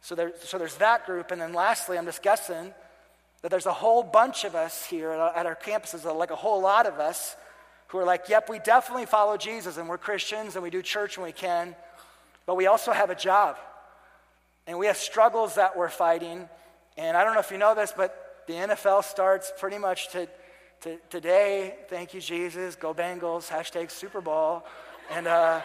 So, 0.00 0.16
there, 0.16 0.32
so 0.42 0.58
there's 0.58 0.74
that 0.78 1.06
group. 1.06 1.30
And 1.30 1.40
then 1.40 1.52
lastly, 1.52 1.96
I'm 1.96 2.06
just 2.06 2.24
guessing 2.24 2.74
that 3.42 3.52
there's 3.52 3.66
a 3.66 3.72
whole 3.72 4.02
bunch 4.02 4.42
of 4.42 4.56
us 4.56 4.84
here 4.84 5.12
at 5.12 5.46
our 5.46 5.54
campuses, 5.54 6.04
like 6.12 6.32
a 6.32 6.34
whole 6.34 6.60
lot 6.60 6.86
of 6.86 6.98
us, 6.98 7.36
who 7.86 7.98
are 7.98 8.04
like, 8.04 8.28
yep, 8.28 8.50
we 8.50 8.58
definitely 8.58 9.06
follow 9.06 9.36
Jesus 9.36 9.76
and 9.76 9.88
we're 9.88 9.96
Christians 9.96 10.56
and 10.56 10.64
we 10.64 10.70
do 10.70 10.82
church 10.82 11.16
when 11.16 11.26
we 11.26 11.32
can, 11.32 11.76
but 12.46 12.56
we 12.56 12.66
also 12.66 12.90
have 12.90 13.10
a 13.10 13.14
job. 13.14 13.56
And 14.66 14.76
we 14.76 14.86
have 14.86 14.96
struggles 14.96 15.54
that 15.54 15.76
we're 15.76 15.88
fighting. 15.88 16.48
And 16.96 17.16
I 17.16 17.22
don't 17.22 17.34
know 17.34 17.40
if 17.40 17.52
you 17.52 17.58
know 17.58 17.76
this, 17.76 17.94
but 17.96 18.24
the 18.48 18.54
NFL 18.54 19.04
starts 19.04 19.52
pretty 19.58 19.76
much 19.76 20.08
to, 20.08 20.26
to 20.80 20.96
today. 21.10 21.74
Thank 21.88 22.14
you, 22.14 22.20
Jesus. 22.20 22.76
Go 22.76 22.94
Bengals. 22.94 23.46
Hashtag 23.46 23.90
Super 23.90 24.22
Bowl. 24.22 24.64
And, 25.10 25.26
uh, 25.26 25.60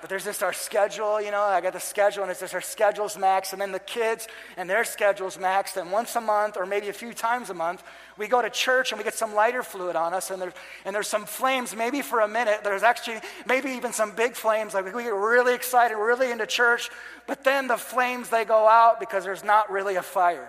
but 0.00 0.08
there's 0.08 0.24
just 0.24 0.42
our 0.42 0.54
schedule, 0.54 1.20
you 1.20 1.30
know, 1.30 1.42
I 1.42 1.60
got 1.60 1.74
the 1.74 1.80
schedule 1.80 2.22
and 2.22 2.30
it's 2.30 2.40
just 2.40 2.54
our 2.54 2.62
schedule's 2.62 3.16
maxed, 3.16 3.52
and 3.52 3.60
then 3.60 3.72
the 3.72 3.80
kids 3.80 4.28
and 4.56 4.70
their 4.70 4.84
schedule's 4.84 5.36
maxed, 5.36 5.76
and 5.76 5.90
once 5.90 6.14
a 6.14 6.20
month 6.20 6.56
or 6.56 6.66
maybe 6.66 6.88
a 6.88 6.92
few 6.92 7.12
times 7.12 7.50
a 7.50 7.54
month, 7.54 7.82
we 8.16 8.28
go 8.28 8.40
to 8.40 8.48
church 8.48 8.92
and 8.92 8.98
we 8.98 9.04
get 9.04 9.14
some 9.14 9.34
lighter 9.34 9.62
fluid 9.62 9.96
on 9.96 10.14
us, 10.14 10.30
and, 10.30 10.40
there, 10.40 10.52
and 10.84 10.94
there's 10.94 11.08
some 11.08 11.26
flames, 11.26 11.74
maybe 11.74 12.00
for 12.00 12.20
a 12.20 12.28
minute. 12.28 12.60
There's 12.62 12.84
actually 12.84 13.18
maybe 13.44 13.70
even 13.72 13.92
some 13.92 14.12
big 14.12 14.34
flames, 14.34 14.72
like 14.72 14.94
we 14.94 15.02
get 15.02 15.12
really 15.12 15.54
excited, 15.54 15.96
really 15.96 16.30
into 16.30 16.46
church, 16.46 16.90
but 17.26 17.42
then 17.42 17.66
the 17.66 17.76
flames, 17.76 18.28
they 18.28 18.44
go 18.44 18.68
out 18.68 19.00
because 19.00 19.24
there's 19.24 19.42
not 19.42 19.70
really 19.70 19.96
a 19.96 20.02
fire. 20.02 20.48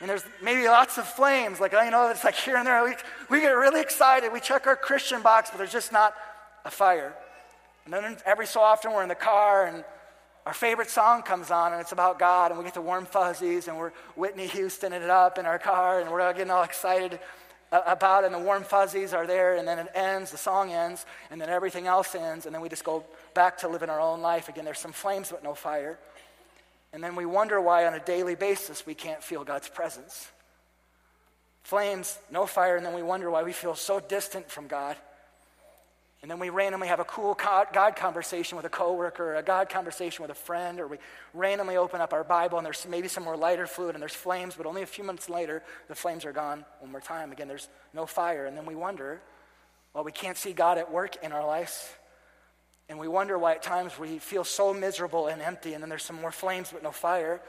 And 0.00 0.08
there's 0.08 0.24
maybe 0.42 0.66
lots 0.66 0.96
of 0.96 1.08
flames, 1.08 1.58
like, 1.58 1.72
you 1.72 1.90
know, 1.90 2.08
it's 2.10 2.22
like 2.22 2.36
here 2.36 2.56
and 2.56 2.66
there. 2.66 2.84
We, 2.84 2.94
we 3.30 3.40
get 3.40 3.50
really 3.50 3.80
excited. 3.80 4.32
We 4.32 4.40
check 4.40 4.66
our 4.66 4.76
Christian 4.76 5.22
box, 5.22 5.50
but 5.50 5.58
there's 5.58 5.72
just 5.72 5.90
not 5.90 6.14
a 6.64 6.70
fire. 6.70 7.14
And 7.84 7.92
then 7.92 8.16
every 8.24 8.46
so 8.46 8.60
often 8.60 8.92
we're 8.92 9.02
in 9.02 9.08
the 9.08 9.14
car 9.14 9.66
and 9.66 9.84
our 10.46 10.54
favorite 10.54 10.88
song 10.88 11.22
comes 11.22 11.50
on 11.50 11.72
and 11.72 11.80
it's 11.80 11.92
about 11.92 12.18
God 12.18 12.50
and 12.50 12.58
we 12.58 12.64
get 12.64 12.74
the 12.74 12.80
warm 12.80 13.06
fuzzies 13.06 13.68
and 13.68 13.76
we're 13.76 13.92
Whitney 14.14 14.46
Houston 14.46 14.92
it 14.92 15.02
up 15.02 15.36
in 15.36 15.46
our 15.46 15.58
car 15.58 16.00
and 16.00 16.10
we're 16.10 16.32
getting 16.32 16.50
all 16.50 16.62
excited 16.62 17.18
uh, 17.70 17.82
about 17.86 18.24
it 18.24 18.26
and 18.26 18.34
the 18.34 18.38
warm 18.38 18.62
fuzzies 18.62 19.12
are 19.12 19.26
there 19.26 19.56
and 19.56 19.68
then 19.68 19.78
it 19.78 19.88
ends, 19.94 20.30
the 20.30 20.38
song 20.38 20.72
ends, 20.72 21.04
and 21.30 21.40
then 21.40 21.48
everything 21.48 21.86
else 21.86 22.14
ends 22.14 22.46
and 22.46 22.54
then 22.54 22.62
we 22.62 22.68
just 22.68 22.84
go 22.84 23.04
back 23.34 23.58
to 23.58 23.68
living 23.68 23.90
our 23.90 24.00
own 24.00 24.22
life 24.22 24.48
again. 24.48 24.64
There's 24.64 24.78
some 24.78 24.92
flames 24.92 25.30
but 25.30 25.42
no 25.42 25.54
fire. 25.54 25.98
And 26.92 27.02
then 27.02 27.16
we 27.16 27.26
wonder 27.26 27.60
why 27.60 27.86
on 27.86 27.94
a 27.94 28.00
daily 28.00 28.34
basis 28.34 28.86
we 28.86 28.94
can't 28.94 29.22
feel 29.22 29.44
God's 29.44 29.68
presence. 29.68 30.30
Flames, 31.62 32.18
no 32.30 32.46
fire, 32.46 32.76
and 32.76 32.86
then 32.86 32.94
we 32.94 33.02
wonder 33.02 33.30
why 33.30 33.42
we 33.42 33.52
feel 33.52 33.74
so 33.74 34.00
distant 34.00 34.50
from 34.50 34.68
God. 34.68 34.96
And 36.20 36.30
then 36.30 36.40
we 36.40 36.50
randomly 36.50 36.88
have 36.88 36.98
a 36.98 37.04
cool 37.04 37.34
God 37.34 37.94
conversation 37.94 38.56
with 38.56 38.66
a 38.66 38.70
coworker, 38.70 39.32
or 39.32 39.36
a 39.36 39.42
God 39.42 39.68
conversation 39.68 40.22
with 40.22 40.32
a 40.32 40.34
friend, 40.34 40.80
or 40.80 40.88
we 40.88 40.98
randomly 41.32 41.76
open 41.76 42.00
up 42.00 42.12
our 42.12 42.24
Bible 42.24 42.58
and 42.58 42.66
there's 42.66 42.86
maybe 42.88 43.06
some 43.06 43.22
more 43.22 43.36
lighter 43.36 43.66
fluid 43.68 43.94
and 43.94 44.02
there's 44.02 44.14
flames, 44.14 44.54
but 44.56 44.66
only 44.66 44.82
a 44.82 44.86
few 44.86 45.04
minutes 45.04 45.28
later, 45.28 45.62
the 45.86 45.94
flames 45.94 46.24
are 46.24 46.32
gone 46.32 46.64
one 46.80 46.90
more 46.90 47.00
time. 47.00 47.30
Again, 47.30 47.46
there's 47.46 47.68
no 47.94 48.04
fire. 48.04 48.46
And 48.46 48.56
then 48.56 48.66
we 48.66 48.74
wonder, 48.74 49.20
well, 49.94 50.02
we 50.02 50.10
can't 50.10 50.36
see 50.36 50.52
God 50.52 50.76
at 50.76 50.90
work 50.90 51.22
in 51.22 51.30
our 51.30 51.46
lives. 51.46 51.88
And 52.88 52.98
we 52.98 53.08
wonder 53.08 53.38
why 53.38 53.52
at 53.52 53.62
times 53.62 53.98
we 53.98 54.18
feel 54.18 54.44
so 54.44 54.72
miserable 54.72 55.26
and 55.26 55.42
empty, 55.42 55.74
and 55.74 55.82
then 55.82 55.90
there's 55.90 56.04
some 56.04 56.20
more 56.20 56.32
flames 56.32 56.70
but 56.72 56.82
no 56.82 56.90
fire. 56.90 57.40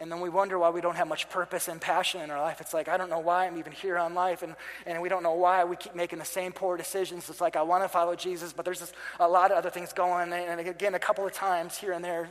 And 0.00 0.12
then 0.12 0.20
we 0.20 0.28
wonder 0.28 0.56
why 0.58 0.70
we 0.70 0.80
don't 0.80 0.94
have 0.94 1.08
much 1.08 1.28
purpose 1.28 1.66
and 1.66 1.80
passion 1.80 2.20
in 2.20 2.30
our 2.30 2.40
life. 2.40 2.60
It's 2.60 2.72
like, 2.72 2.86
I 2.86 2.96
don't 2.96 3.10
know 3.10 3.18
why 3.18 3.46
I'm 3.46 3.58
even 3.58 3.72
here 3.72 3.98
on 3.98 4.14
life. 4.14 4.44
And, 4.44 4.54
and 4.86 5.02
we 5.02 5.08
don't 5.08 5.24
know 5.24 5.32
why 5.32 5.64
we 5.64 5.74
keep 5.74 5.96
making 5.96 6.20
the 6.20 6.24
same 6.24 6.52
poor 6.52 6.76
decisions. 6.76 7.28
It's 7.28 7.40
like, 7.40 7.56
I 7.56 7.62
want 7.62 7.82
to 7.82 7.88
follow 7.88 8.14
Jesus, 8.14 8.52
but 8.52 8.64
there's 8.64 8.78
just 8.78 8.94
a 9.18 9.26
lot 9.26 9.50
of 9.50 9.56
other 9.56 9.70
things 9.70 9.92
going. 9.92 10.32
And 10.32 10.60
again, 10.60 10.94
a 10.94 11.00
couple 11.00 11.26
of 11.26 11.32
times 11.32 11.76
here 11.76 11.92
and 11.92 12.04
there, 12.04 12.30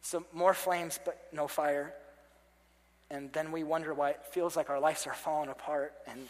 some 0.00 0.24
more 0.32 0.54
flames, 0.54 0.98
but 1.04 1.20
no 1.30 1.46
fire. 1.46 1.92
And 3.10 3.30
then 3.34 3.52
we 3.52 3.64
wonder 3.64 3.92
why 3.92 4.10
it 4.10 4.24
feels 4.30 4.56
like 4.56 4.70
our 4.70 4.80
lives 4.80 5.06
are 5.06 5.12
falling 5.12 5.50
apart. 5.50 5.92
And 6.06 6.20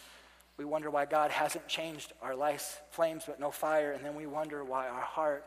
we 0.59 0.65
wonder 0.65 0.91
why 0.91 1.07
God 1.07 1.31
hasn't 1.31 1.69
changed 1.69 2.13
our 2.21 2.35
life's 2.35 2.79
flames, 2.91 3.25
but 3.27 3.39
no 3.39 3.51
fire. 3.51 3.93
And 3.93 4.05
then 4.05 4.17
we 4.17 4.27
wonder 4.27 4.65
why 4.65 4.89
our 4.89 5.01
heart, 5.01 5.47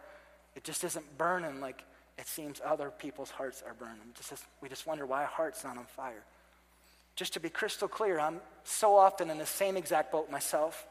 it 0.56 0.64
just 0.64 0.84
isn't 0.86 1.18
burning 1.18 1.60
like 1.60 1.84
it 2.18 2.28
seems 2.28 2.62
other 2.64 2.90
people's 2.90 3.30
hearts 3.30 3.62
are 3.66 3.74
burning. 3.74 4.14
Just, 4.16 4.46
we 4.62 4.70
just 4.70 4.88
wonder 4.88 5.06
why 5.06 5.22
our 5.22 5.28
heart's 5.28 5.64
not 5.64 5.78
on 5.78 5.86
fire. 5.86 6.24
Just 7.16 7.34
to 7.34 7.40
be 7.40 7.50
crystal 7.50 7.88
clear, 7.88 8.20
I'm 8.20 8.40
so 8.64 8.96
often 8.96 9.30
in 9.30 9.38
the 9.38 9.46
same 9.46 9.76
exact 9.76 10.12
boat 10.12 10.32
myself. 10.32 10.88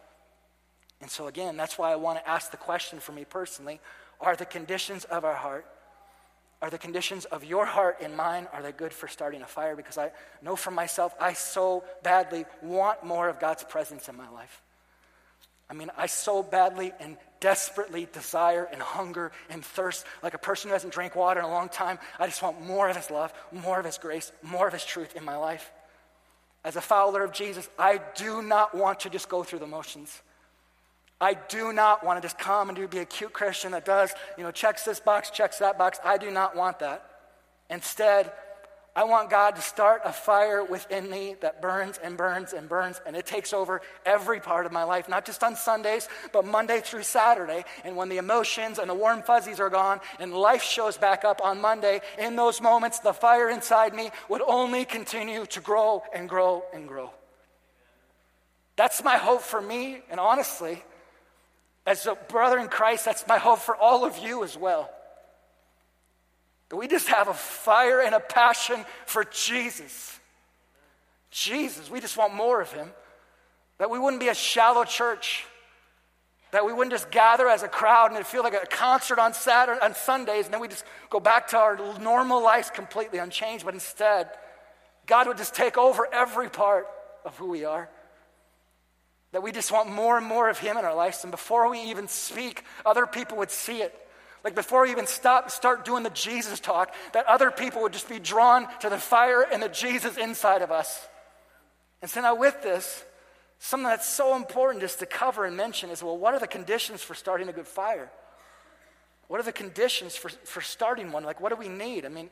And 1.01 1.11
so, 1.11 1.27
again, 1.29 1.57
that's 1.57 1.79
why 1.79 1.91
I 1.91 1.97
want 1.97 2.19
to 2.19 2.29
ask 2.29 2.51
the 2.51 2.59
question 2.59 3.01
for 3.01 3.13
me 3.13 3.25
personally 3.25 3.81
are 4.21 4.37
the 4.37 4.45
conditions 4.45 5.05
of 5.05 5.25
our 5.25 5.35
heart, 5.35 5.65
Are 6.63 6.69
the 6.69 6.79
conditions 6.79 7.25
of 7.25 7.45
your 7.45 7.65
heart 7.65 7.99
and 8.03 8.15
mine, 8.17 8.47
are 8.53 8.63
they 8.63 8.73
good 8.73 8.93
for 8.93 9.09
starting 9.09 9.41
a 9.43 9.47
fire? 9.47 9.75
Because 9.75 9.97
I 9.97 10.13
know 10.43 10.57
for 10.57 10.71
myself, 10.71 11.15
I 11.19 11.33
so 11.33 11.85
badly 12.03 12.45
want 12.61 13.05
more 13.05 13.29
of 13.29 13.41
God's 13.41 13.65
presence 13.65 14.09
in 14.09 14.17
my 14.17 14.29
life. 14.29 14.63
I 15.71 15.73
mean, 15.73 15.91
I 15.97 16.07
so 16.07 16.43
badly 16.43 16.93
and 17.01 17.17
desperately 17.39 18.07
desire 18.13 18.69
and 18.71 18.83
hunger 18.83 19.33
and 19.49 19.65
thirst, 19.65 20.05
like 20.23 20.35
a 20.35 20.39
person 20.39 20.69
who 20.69 20.73
hasn't 20.75 20.93
drank 20.93 21.15
water 21.15 21.41
in 21.41 21.47
a 21.47 21.51
long 21.51 21.69
time. 21.69 21.99
I 22.19 22.27
just 22.27 22.43
want 22.43 22.61
more 22.61 22.89
of 22.89 22.97
His 22.97 23.11
love, 23.11 23.33
more 23.53 23.79
of 23.79 23.87
His 23.87 23.97
grace, 23.97 24.33
more 24.43 24.67
of 24.67 24.73
His 24.73 24.85
truth 24.85 25.17
in 25.17 25.25
my 25.25 25.37
life. 25.37 25.73
As 26.65 26.77
a 26.77 26.81
follower 26.81 27.23
of 27.23 27.33
Jesus, 27.33 27.69
I 27.79 28.01
do 28.17 28.43
not 28.43 28.75
want 28.75 29.01
to 29.01 29.11
just 29.11 29.29
go 29.29 29.43
through 29.45 29.61
the 29.61 29.67
motions. 29.67 30.21
I 31.21 31.35
do 31.35 31.73
not 31.73 32.05
want 32.05 32.17
to 32.17 32.23
just 32.23 32.39
come 32.39 32.71
and 32.71 32.77
do, 32.77 32.89
be 32.89 32.99
a 32.99 33.05
cute 33.05 33.33
Christian 33.33 33.73
that 33.73 33.85
does, 33.85 34.13
you 34.39 34.45
know, 34.45 34.51
checks 34.51 34.85
this 34.85 35.01
box, 35.01 35.31
checks 35.31 35.59
that 35.59 35.77
box. 35.77 35.99
I 36.03 36.17
do 36.17 36.31
not 36.31 36.57
want 36.57 36.79
that. 36.79 37.05
Instead, 37.69 38.33
I 38.97 39.05
want 39.05 39.31
God 39.31 39.55
to 39.55 39.63
start 39.63 40.03
a 40.05 40.13
fire 40.13 40.65
within 40.65 41.09
me 41.09 41.37
that 41.43 41.63
burns 41.63 41.99
and 42.03 42.17
burns 42.17 42.53
and 42.53 42.69
burns, 42.69 43.01
and 43.07 43.15
it 43.15 43.25
takes 43.25 43.53
over 43.53 43.83
every 44.05 44.41
part 44.41 44.67
of 44.67 44.73
my 44.73 44.83
life, 44.83 45.09
not 45.09 45.25
just 45.25 45.45
on 45.45 45.55
Sundays, 45.55 46.09
but 46.33 46.45
Monday 46.45 46.81
through 46.81 47.05
Saturday. 47.05 47.65
And 47.85 47.97
when 47.97 48.09
the 48.09 48.17
emotions 48.17 48.79
and 48.79 48.91
the 48.91 48.95
warm 48.95 49.23
fuzzies 49.23 49.61
are 49.61 49.71
gone 49.71 50.01
and 50.19 50.35
life 50.35 50.63
shows 50.63 50.97
back 50.97 51.25
up 51.25 51.41
on 51.45 51.61
Monday, 51.61 52.01
in 52.19 52.35
those 52.35 52.61
moments, 52.61 52.99
the 52.99 53.13
fire 53.13 53.49
inside 53.49 53.95
me 53.95 54.11
would 54.29 54.43
only 54.43 54.85
continue 54.85 55.47
to 55.47 55.61
grow 55.61 56.03
and 56.13 56.29
grow 56.29 56.65
and 56.75 56.89
grow. 56.89 57.13
That's 58.75 59.05
my 59.05 59.19
hope 59.19 59.43
for 59.43 59.61
me, 59.61 60.01
and 60.11 60.19
honestly, 60.19 60.83
as 61.87 62.07
a 62.07 62.15
brother 62.15 62.59
in 62.59 62.69
Christ, 62.69 63.05
that's 63.05 63.27
my 63.27 63.39
hope 63.39 63.61
for 63.61 63.75
all 63.75 64.05
of 64.05 64.19
you 64.19 64.45
as 64.45 64.57
well. 64.57 64.91
That 66.69 66.77
we 66.77 66.87
just 66.87 67.09
have 67.09 67.29
a 67.29 67.35
fire 67.35 68.01
and 68.01 68.15
a 68.15 68.21
passion 68.21 68.85
for 69.07 69.25
Jesus. 69.25 70.19
Jesus, 71.31 71.91
we 71.91 72.01
just 72.01 72.17
want 72.17 72.35
more 72.35 72.61
of 72.61 72.73
him. 72.73 72.91
That 73.79 73.91
we 73.91 73.99
wouldn't 73.99 74.21
be 74.21 74.29
a 74.29 74.35
shallow 74.35 74.85
church. 74.85 75.47
That 76.53 76.67
we 76.67 76.73
wouldn't 76.73 76.93
just 76.93 77.11
gather 77.11 77.49
as 77.49 77.63
a 77.63 77.69
crowd 77.69 78.11
and 78.11 78.19
it 78.19 78.27
feel 78.27 78.43
like 78.43 78.55
a 78.55 78.67
concert 78.67 79.19
on 79.19 79.35
Saturday 79.35 79.81
on 79.81 79.95
Sundays 79.95 80.47
and 80.47 80.55
then 80.55 80.61
we 80.61 80.69
just 80.69 80.85
go 81.09 81.21
back 81.21 81.49
to 81.49 81.59
our 81.59 81.99
normal 81.99 82.43
lives 82.43 82.71
completely 82.71 83.19
unchanged, 83.19 83.65
but 83.65 83.75
instead, 83.75 84.29
God 85.07 85.29
would 85.29 85.37
just 85.37 85.55
take 85.55 85.79
over 85.79 86.09
every 86.13 86.49
part 86.49 86.87
of 87.25 87.37
who 87.37 87.49
we 87.49 87.65
are. 87.65 87.89
That 89.33 89.43
we 89.43 89.53
just 89.53 89.71
want 89.71 89.91
more 89.91 90.19
and 90.19 90.27
more 90.27 90.49
of 90.49 90.59
Him 90.59 90.77
in 90.77 90.85
our 90.85 90.95
lives. 90.95 91.23
And 91.23 91.31
before 91.31 91.71
we 91.71 91.81
even 91.83 92.09
speak, 92.09 92.65
other 92.85 93.07
people 93.07 93.39
would 93.39 93.51
see 93.51 93.83
it. 93.83 93.95
Like 94.43 94.55
before 94.55 94.83
we 94.83 94.91
even 94.91 95.07
stop, 95.07 95.51
start 95.51 95.85
doing 95.85 96.03
the 96.03 96.11
Jesus 96.11 96.61
talk, 96.61 96.95
that 97.13 97.27
other 97.27 97.51
people 97.51 97.83
would 97.83 97.93
just 97.93 98.09
be 98.09 98.19
drawn 98.19 98.67
to 98.81 98.89
the 98.89 98.99
fire 98.99 99.43
and 99.43 99.63
the 99.63 99.69
Jesus 99.69 100.17
inside 100.17 100.63
of 100.63 100.71
us. 100.71 101.07
And 102.01 102.11
so 102.11 102.23
now 102.23 102.35
with 102.35 102.63
this, 102.63 103.05
something 103.59 103.85
that's 103.85 104.09
so 104.09 104.35
important 104.35 104.81
just 104.81 104.99
to 105.01 105.07
cover 105.07 105.45
and 105.45 105.57
mention 105.57 105.91
is 105.91 106.03
well, 106.03 106.17
what 106.17 106.35
are 106.35 106.41
the 106.41 106.47
conditions 106.47 107.03
for 107.03 107.15
starting 107.15 107.49
a 107.49 107.53
good 107.53 107.67
fire? 107.67 108.11
What 109.29 109.39
are 109.39 109.45
the 109.45 109.53
conditions 109.53 110.17
for, 110.17 110.29
for 110.29 110.61
starting 110.61 111.13
one? 111.13 111.23
Like, 111.23 111.41
what 111.41 111.51
do 111.51 111.57
we 111.57 111.69
need? 111.69 112.05
I 112.05 112.09
mean, 112.09 112.31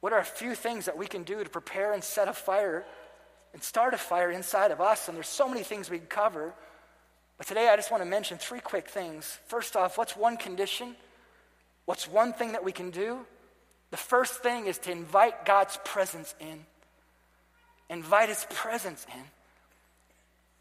what 0.00 0.12
are 0.12 0.18
a 0.18 0.24
few 0.24 0.54
things 0.54 0.86
that 0.86 0.98
we 0.98 1.06
can 1.06 1.22
do 1.22 1.42
to 1.42 1.48
prepare 1.48 1.92
and 1.92 2.02
set 2.02 2.28
a 2.28 2.32
fire 2.32 2.84
and 3.52 3.62
start 3.62 3.94
a 3.94 3.98
fire 3.98 4.30
inside 4.30 4.70
of 4.70 4.80
us? 4.80 5.08
And 5.08 5.16
there's 5.16 5.28
so 5.28 5.48
many 5.48 5.62
things 5.62 5.90
we 5.90 5.98
can 5.98 6.06
cover. 6.06 6.52
But 7.38 7.46
today 7.46 7.68
I 7.68 7.76
just 7.76 7.90
want 7.90 8.02
to 8.02 8.08
mention 8.08 8.38
three 8.38 8.60
quick 8.60 8.88
things. 8.88 9.38
First 9.46 9.76
off, 9.76 9.96
what's 9.96 10.16
one 10.16 10.36
condition? 10.36 10.94
What's 11.86 12.06
one 12.06 12.32
thing 12.32 12.52
that 12.52 12.64
we 12.64 12.72
can 12.72 12.90
do? 12.90 13.20
The 13.90 13.96
first 13.96 14.42
thing 14.42 14.66
is 14.66 14.78
to 14.78 14.92
invite 14.92 15.44
God's 15.44 15.78
presence 15.84 16.34
in. 16.38 16.64
Invite 17.88 18.28
His 18.28 18.46
presence 18.50 19.04
in. 19.12 19.22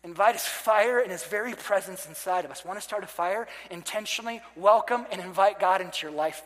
Invite 0.03 0.35
His 0.35 0.45
fire 0.45 0.99
and 0.99 1.11
His 1.11 1.23
very 1.25 1.53
presence 1.53 2.07
inside 2.07 2.45
of 2.45 2.51
us. 2.51 2.65
Want 2.65 2.79
to 2.79 2.83
start 2.83 3.03
a 3.03 3.07
fire? 3.07 3.47
Intentionally 3.69 4.41
welcome 4.55 5.05
and 5.11 5.21
invite 5.21 5.59
God 5.59 5.81
into 5.81 6.07
your 6.07 6.15
life. 6.15 6.41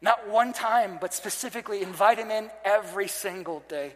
Not 0.00 0.28
one 0.28 0.52
time, 0.52 0.98
but 1.00 1.12
specifically 1.12 1.82
invite 1.82 2.18
Him 2.18 2.30
in 2.30 2.50
every 2.64 3.08
single 3.08 3.62
day. 3.68 3.92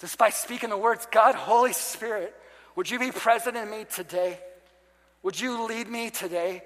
Just 0.00 0.18
by 0.18 0.30
speaking 0.30 0.70
the 0.70 0.76
words, 0.76 1.06
God, 1.10 1.34
Holy 1.34 1.72
Spirit, 1.72 2.34
would 2.76 2.90
you 2.90 2.98
be 2.98 3.10
present 3.10 3.56
in 3.56 3.70
me 3.70 3.84
today? 3.92 4.38
Would 5.22 5.40
you 5.40 5.66
lead 5.66 5.88
me 5.88 6.10
today? 6.10 6.62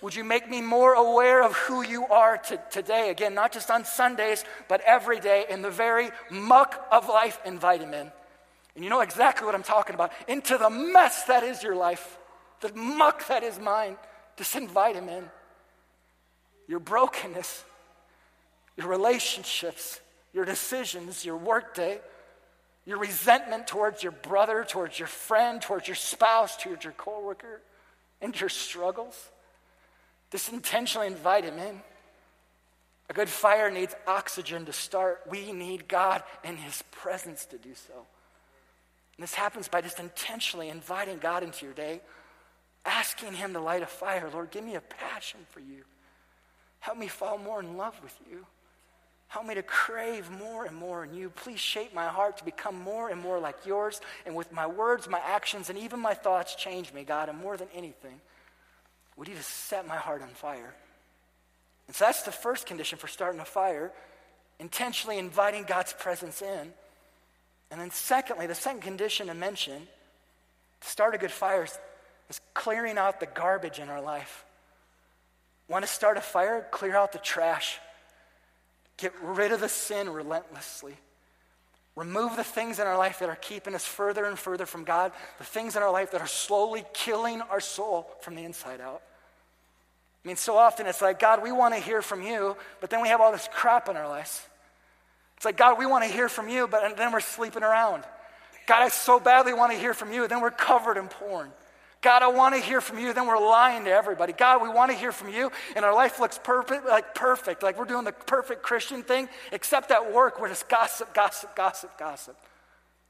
Would 0.00 0.14
you 0.14 0.22
make 0.22 0.48
me 0.48 0.60
more 0.60 0.94
aware 0.94 1.42
of 1.42 1.56
who 1.56 1.82
you 1.82 2.06
are 2.06 2.38
to, 2.38 2.60
today? 2.70 3.10
Again, 3.10 3.34
not 3.34 3.52
just 3.52 3.70
on 3.70 3.84
Sundays, 3.84 4.44
but 4.68 4.80
every 4.82 5.18
day 5.18 5.44
in 5.48 5.62
the 5.62 5.70
very 5.70 6.10
muck 6.30 6.86
of 6.92 7.08
life, 7.08 7.40
invite 7.44 7.80
him 7.80 7.94
in. 7.94 8.12
And 8.74 8.84
you 8.84 8.90
know 8.90 9.00
exactly 9.00 9.44
what 9.44 9.56
I'm 9.56 9.64
talking 9.64 9.94
about. 9.94 10.12
Into 10.28 10.56
the 10.56 10.70
mess 10.70 11.24
that 11.24 11.42
is 11.42 11.62
your 11.62 11.74
life, 11.74 12.18
the 12.60 12.72
muck 12.74 13.26
that 13.26 13.42
is 13.42 13.58
mine, 13.58 13.96
just 14.36 14.54
invite 14.54 14.94
him 14.94 15.08
in. 15.08 15.24
Your 16.68 16.78
brokenness, 16.78 17.64
your 18.76 18.86
relationships, 18.86 20.00
your 20.32 20.44
decisions, 20.44 21.24
your 21.24 21.36
workday, 21.36 21.98
your 22.88 22.96
resentment 22.96 23.66
towards 23.66 24.02
your 24.02 24.12
brother, 24.12 24.64
towards 24.66 24.98
your 24.98 25.08
friend, 25.08 25.60
towards 25.60 25.86
your 25.86 25.94
spouse, 25.94 26.56
towards 26.56 26.84
your 26.84 26.94
coworker, 26.94 27.60
and 28.22 28.38
your 28.40 28.48
struggles. 28.48 29.28
Just 30.32 30.50
intentionally 30.50 31.06
invite 31.06 31.44
him 31.44 31.58
in. 31.58 31.82
A 33.10 33.12
good 33.12 33.28
fire 33.28 33.70
needs 33.70 33.94
oxygen 34.06 34.64
to 34.64 34.72
start. 34.72 35.20
We 35.30 35.52
need 35.52 35.86
God 35.86 36.22
and 36.42 36.58
his 36.58 36.82
presence 36.90 37.44
to 37.46 37.58
do 37.58 37.74
so. 37.74 37.92
And 39.18 39.22
this 39.22 39.34
happens 39.34 39.68
by 39.68 39.82
just 39.82 40.00
intentionally 40.00 40.70
inviting 40.70 41.18
God 41.18 41.42
into 41.42 41.66
your 41.66 41.74
day, 41.74 42.00
asking 42.86 43.34
him 43.34 43.52
to 43.52 43.60
light 43.60 43.82
a 43.82 43.86
fire. 43.86 44.30
Lord, 44.32 44.50
give 44.50 44.64
me 44.64 44.76
a 44.76 44.80
passion 44.80 45.40
for 45.50 45.60
you. 45.60 45.84
Help 46.80 46.96
me 46.96 47.08
fall 47.08 47.36
more 47.36 47.60
in 47.60 47.76
love 47.76 48.00
with 48.02 48.16
you. 48.30 48.46
Help 49.28 49.44
me 49.44 49.54
to 49.54 49.62
crave 49.62 50.30
more 50.30 50.64
and 50.64 50.74
more 50.74 51.04
in 51.04 51.12
you. 51.12 51.28
Please 51.28 51.60
shape 51.60 51.94
my 51.94 52.06
heart 52.06 52.38
to 52.38 52.44
become 52.44 52.74
more 52.80 53.10
and 53.10 53.20
more 53.20 53.38
like 53.38 53.66
yours. 53.66 54.00
And 54.24 54.34
with 54.34 54.50
my 54.52 54.66
words, 54.66 55.06
my 55.06 55.20
actions, 55.20 55.68
and 55.68 55.78
even 55.78 56.00
my 56.00 56.14
thoughts, 56.14 56.54
change 56.54 56.94
me, 56.94 57.04
God. 57.04 57.28
And 57.28 57.38
more 57.38 57.58
than 57.58 57.68
anything, 57.74 58.20
would 59.16 59.28
you 59.28 59.34
just 59.34 59.50
set 59.50 59.86
my 59.86 59.96
heart 59.96 60.22
on 60.22 60.28
fire? 60.28 60.74
And 61.86 61.94
so 61.94 62.06
that's 62.06 62.22
the 62.22 62.32
first 62.32 62.66
condition 62.66 62.98
for 62.98 63.06
starting 63.06 63.40
a 63.40 63.44
fire, 63.44 63.92
intentionally 64.58 65.18
inviting 65.18 65.64
God's 65.64 65.92
presence 65.92 66.40
in. 66.40 66.72
And 67.70 67.78
then, 67.78 67.90
secondly, 67.90 68.46
the 68.46 68.54
second 68.54 68.80
condition 68.80 69.26
to 69.26 69.34
mention 69.34 69.88
to 70.80 70.88
start 70.88 71.14
a 71.14 71.18
good 71.18 71.30
fire 71.30 71.64
is, 71.64 71.78
is 72.30 72.40
clearing 72.54 72.96
out 72.96 73.20
the 73.20 73.26
garbage 73.26 73.78
in 73.78 73.90
our 73.90 74.00
life. 74.00 74.46
Want 75.68 75.84
to 75.84 75.90
start 75.90 76.16
a 76.16 76.22
fire? 76.22 76.66
Clear 76.70 76.96
out 76.96 77.12
the 77.12 77.18
trash. 77.18 77.78
Get 78.98 79.12
rid 79.22 79.52
of 79.52 79.60
the 79.60 79.68
sin 79.68 80.10
relentlessly. 80.10 80.94
Remove 81.96 82.36
the 82.36 82.44
things 82.44 82.78
in 82.78 82.86
our 82.86 82.96
life 82.96 83.18
that 83.18 83.28
are 83.28 83.36
keeping 83.36 83.74
us 83.74 83.84
further 83.84 84.24
and 84.26 84.38
further 84.38 84.66
from 84.66 84.84
God, 84.84 85.10
the 85.38 85.44
things 85.44 85.74
in 85.74 85.82
our 85.82 85.90
life 85.90 86.12
that 86.12 86.20
are 86.20 86.28
slowly 86.28 86.84
killing 86.92 87.40
our 87.40 87.60
soul 87.60 88.08
from 88.20 88.36
the 88.36 88.44
inside 88.44 88.80
out. 88.80 89.02
I 90.24 90.28
mean, 90.28 90.36
so 90.36 90.56
often 90.56 90.86
it's 90.86 91.02
like, 91.02 91.18
God, 91.18 91.42
we 91.42 91.50
want 91.50 91.74
to 91.74 91.80
hear 91.80 92.02
from 92.02 92.22
you, 92.22 92.56
but 92.80 92.90
then 92.90 93.00
we 93.02 93.08
have 93.08 93.20
all 93.20 93.32
this 93.32 93.48
crap 93.52 93.88
in 93.88 93.96
our 93.96 94.08
lives. 94.08 94.42
It's 95.36 95.44
like, 95.44 95.56
God, 95.56 95.78
we 95.78 95.86
want 95.86 96.04
to 96.04 96.10
hear 96.10 96.28
from 96.28 96.48
you, 96.48 96.68
but 96.68 96.96
then 96.96 97.12
we're 97.12 97.20
sleeping 97.20 97.62
around. 97.62 98.04
God, 98.66 98.82
I 98.82 98.88
so 98.88 99.18
badly 99.18 99.54
want 99.54 99.72
to 99.72 99.78
hear 99.78 99.94
from 99.94 100.12
you, 100.12 100.28
then 100.28 100.40
we're 100.40 100.50
covered 100.50 100.98
in 100.98 101.08
porn. 101.08 101.50
God, 102.00 102.22
I 102.22 102.28
want 102.28 102.54
to 102.54 102.60
hear 102.60 102.80
from 102.80 102.98
you. 102.98 103.12
Then 103.12 103.26
we're 103.26 103.38
lying 103.38 103.84
to 103.84 103.90
everybody. 103.90 104.32
God, 104.32 104.62
we 104.62 104.68
want 104.68 104.90
to 104.92 104.96
hear 104.96 105.10
from 105.10 105.32
you, 105.32 105.50
and 105.74 105.84
our 105.84 105.94
life 105.94 106.20
looks 106.20 106.38
perfect, 106.42 106.86
like 106.86 107.14
perfect, 107.14 107.62
like 107.62 107.76
we're 107.78 107.86
doing 107.86 108.04
the 108.04 108.12
perfect 108.12 108.62
Christian 108.62 109.02
thing, 109.02 109.28
except 109.50 109.90
at 109.90 110.12
work, 110.12 110.40
we're 110.40 110.48
just 110.48 110.68
gossip, 110.68 111.12
gossip, 111.12 111.56
gossip, 111.56 111.98
gossip. 111.98 112.36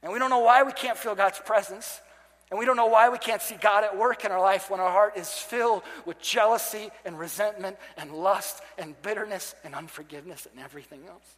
And 0.01 0.11
we 0.11 0.17
don't 0.17 0.29
know 0.29 0.39
why 0.39 0.63
we 0.63 0.71
can't 0.71 0.97
feel 0.97 1.13
God's 1.13 1.39
presence. 1.39 2.01
And 2.49 2.57
we 2.57 2.65
don't 2.65 2.77
know 2.77 2.87
why 2.87 3.09
we 3.09 3.19
can't 3.19 3.43
see 3.43 3.55
God 3.61 3.83
at 3.83 3.95
work 3.95 4.25
in 4.25 4.31
our 4.31 4.41
life 4.41 4.71
when 4.71 4.79
our 4.79 4.89
heart 4.89 5.17
is 5.17 5.29
filled 5.29 5.83
with 6.05 6.19
jealousy 6.19 6.89
and 7.05 7.19
resentment 7.19 7.77
and 7.95 8.11
lust 8.11 8.63
and 8.79 8.99
bitterness 9.03 9.53
and 9.63 9.75
unforgiveness 9.75 10.47
and 10.49 10.63
everything 10.63 11.01
else. 11.07 11.35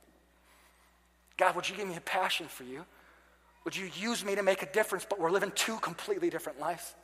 God, 1.36 1.56
would 1.56 1.70
you 1.70 1.76
give 1.76 1.88
me 1.88 1.98
a 1.98 2.02
passion 2.02 2.48
for 2.48 2.64
you? 2.64 2.86
Would 3.66 3.76
you 3.76 3.90
use 4.00 4.24
me 4.24 4.36
to 4.36 4.44
make 4.44 4.62
a 4.62 4.72
difference? 4.72 5.06
But 5.10 5.20
we're 5.20 5.32
living 5.32 5.52
two 5.54 5.78
completely 5.80 6.30
different 6.30 6.62
lives. 6.62 6.96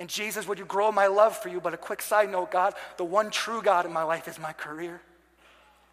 And 0.00 0.08
Jesus, 0.08 0.46
would 0.46 0.58
you 0.58 0.64
grow 0.64 0.92
my 0.92 1.08
love 1.08 1.36
for 1.36 1.48
you? 1.48 1.60
But 1.60 1.74
a 1.74 1.76
quick 1.76 2.02
side 2.02 2.30
note, 2.30 2.50
God, 2.50 2.74
the 2.96 3.04
one 3.04 3.30
true 3.30 3.62
God 3.62 3.84
in 3.84 3.92
my 3.92 4.04
life 4.04 4.28
is 4.28 4.38
my 4.38 4.52
career. 4.52 5.00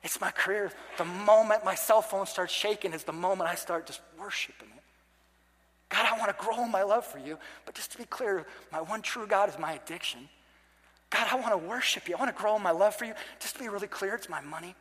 It's 0.04 0.22
my 0.22 0.30
career. 0.30 0.72
The 1.00 1.06
moment 1.06 1.66
my 1.66 1.74
cell 1.74 2.04
phone 2.04 2.28
starts 2.28 2.54
shaking 2.54 2.94
is 2.94 3.04
the 3.04 3.12
moment 3.12 3.50
I 3.50 3.56
start 3.56 3.88
just 3.88 4.02
worshiping 4.20 4.70
it. 4.76 4.84
God, 5.90 6.06
I 6.12 6.18
want 6.20 6.38
to 6.38 6.44
grow 6.44 6.66
my 6.66 6.84
love 6.84 7.06
for 7.06 7.18
you. 7.18 7.40
But 7.66 7.74
just 7.74 7.92
to 7.94 7.98
be 7.98 8.06
clear, 8.06 8.46
my 8.72 8.82
one 8.82 9.02
true 9.02 9.26
God 9.26 9.50
is 9.50 9.58
my 9.58 9.74
addiction. 9.74 10.30
God, 11.10 11.28
I 11.32 11.36
want 11.36 11.54
to 11.54 11.58
worship 11.58 12.08
you. 12.08 12.16
I 12.16 12.20
want 12.20 12.36
to 12.36 12.40
grow 12.40 12.60
my 12.60 12.72
love 12.72 12.96
for 12.96 13.06
you. 13.06 13.14
Just 13.40 13.56
to 13.56 13.62
be 13.62 13.70
really 13.70 13.88
clear, 13.88 14.14
it's 14.14 14.30
my 14.30 14.42
money. 14.42 14.76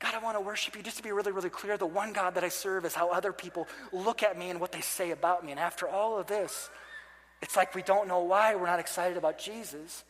God, 0.00 0.14
I 0.14 0.18
want 0.18 0.36
to 0.36 0.40
worship 0.40 0.74
you. 0.74 0.82
Just 0.82 0.96
to 0.96 1.02
be 1.02 1.12
really, 1.12 1.30
really 1.30 1.50
clear, 1.50 1.76
the 1.76 1.86
one 1.86 2.12
God 2.12 2.34
that 2.34 2.42
I 2.42 2.48
serve 2.48 2.84
is 2.84 2.94
how 2.94 3.10
other 3.10 3.32
people 3.32 3.68
look 3.92 4.24
at 4.24 4.36
me 4.36 4.50
and 4.50 4.58
what 4.58 4.72
they 4.72 4.80
say 4.80 5.12
about 5.12 5.44
me. 5.44 5.52
And 5.52 5.60
after 5.60 5.86
all 5.86 6.18
of 6.18 6.26
this, 6.26 6.70
it's 7.42 7.56
like 7.56 7.74
we 7.74 7.82
don't 7.82 8.08
know 8.08 8.20
why 8.20 8.54
we're 8.54 8.66
not 8.66 8.78
excited 8.78 9.18
about 9.18 9.38
Jesus. 9.38 10.04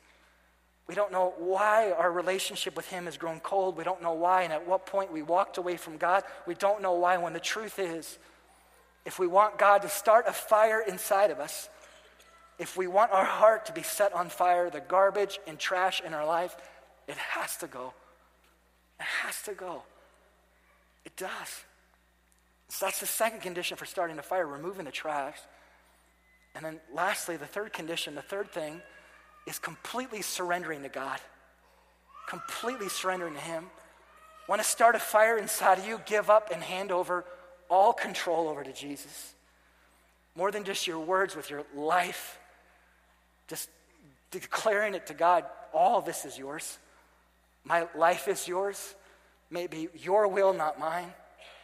We 0.86 0.94
don't 0.94 1.10
know 1.10 1.32
why 1.38 1.90
our 1.92 2.12
relationship 2.12 2.76
with 2.76 2.86
Him 2.88 3.06
has 3.06 3.16
grown 3.16 3.40
cold. 3.40 3.76
We 3.76 3.84
don't 3.84 4.02
know 4.02 4.12
why 4.12 4.42
and 4.42 4.52
at 4.52 4.68
what 4.68 4.84
point 4.84 5.10
we 5.10 5.22
walked 5.22 5.56
away 5.56 5.76
from 5.76 5.96
God. 5.96 6.24
We 6.46 6.54
don't 6.54 6.82
know 6.82 6.92
why 6.92 7.16
when 7.16 7.32
the 7.32 7.40
truth 7.40 7.78
is, 7.78 8.18
if 9.04 9.18
we 9.18 9.26
want 9.26 9.58
God 9.58 9.82
to 9.82 9.88
start 9.88 10.26
a 10.28 10.32
fire 10.32 10.80
inside 10.86 11.30
of 11.30 11.40
us, 11.40 11.68
if 12.58 12.76
we 12.76 12.86
want 12.86 13.10
our 13.12 13.24
heart 13.24 13.66
to 13.66 13.72
be 13.72 13.82
set 13.82 14.12
on 14.12 14.28
fire, 14.28 14.70
the 14.70 14.80
garbage 14.80 15.40
and 15.46 15.58
trash 15.58 16.02
in 16.04 16.14
our 16.14 16.26
life, 16.26 16.54
it 17.08 17.16
has 17.16 17.56
to 17.56 17.66
go. 17.66 17.94
It 19.00 19.06
has 19.24 19.42
to 19.42 19.54
go. 19.54 19.82
It 21.04 21.16
does. 21.16 21.64
So 22.68 22.86
that's 22.86 23.00
the 23.00 23.06
second 23.06 23.40
condition 23.40 23.76
for 23.76 23.86
starting 23.86 24.18
a 24.18 24.22
fire, 24.22 24.46
removing 24.46 24.84
the 24.84 24.92
trash. 24.92 25.38
And 26.54 26.64
then 26.64 26.80
lastly, 26.92 27.36
the 27.36 27.46
third 27.46 27.72
condition, 27.72 28.14
the 28.14 28.22
third 28.22 28.50
thing 28.50 28.82
is 29.46 29.58
completely 29.58 30.22
surrendering 30.22 30.82
to 30.82 30.88
God. 30.88 31.18
Completely 32.28 32.88
surrendering 32.88 33.34
to 33.34 33.40
Him. 33.40 33.66
Want 34.48 34.60
to 34.60 34.68
start 34.68 34.94
a 34.94 34.98
fire 34.98 35.38
inside 35.38 35.78
of 35.78 35.86
you? 35.86 36.00
Give 36.06 36.30
up 36.30 36.50
and 36.52 36.62
hand 36.62 36.90
over 36.90 37.24
all 37.68 37.92
control 37.92 38.48
over 38.48 38.62
to 38.62 38.72
Jesus. 38.72 39.34
More 40.34 40.50
than 40.50 40.64
just 40.64 40.86
your 40.86 40.98
words, 40.98 41.34
with 41.36 41.50
your 41.50 41.64
life. 41.74 42.38
Just 43.48 43.68
declaring 44.30 44.94
it 44.94 45.06
to 45.06 45.14
God 45.14 45.44
all 45.72 46.00
this 46.00 46.24
is 46.24 46.38
yours. 46.38 46.78
My 47.64 47.86
life 47.96 48.28
is 48.28 48.46
yours. 48.46 48.94
Maybe 49.50 49.88
your 49.94 50.28
will, 50.28 50.52
not 50.52 50.78
mine. 50.78 51.12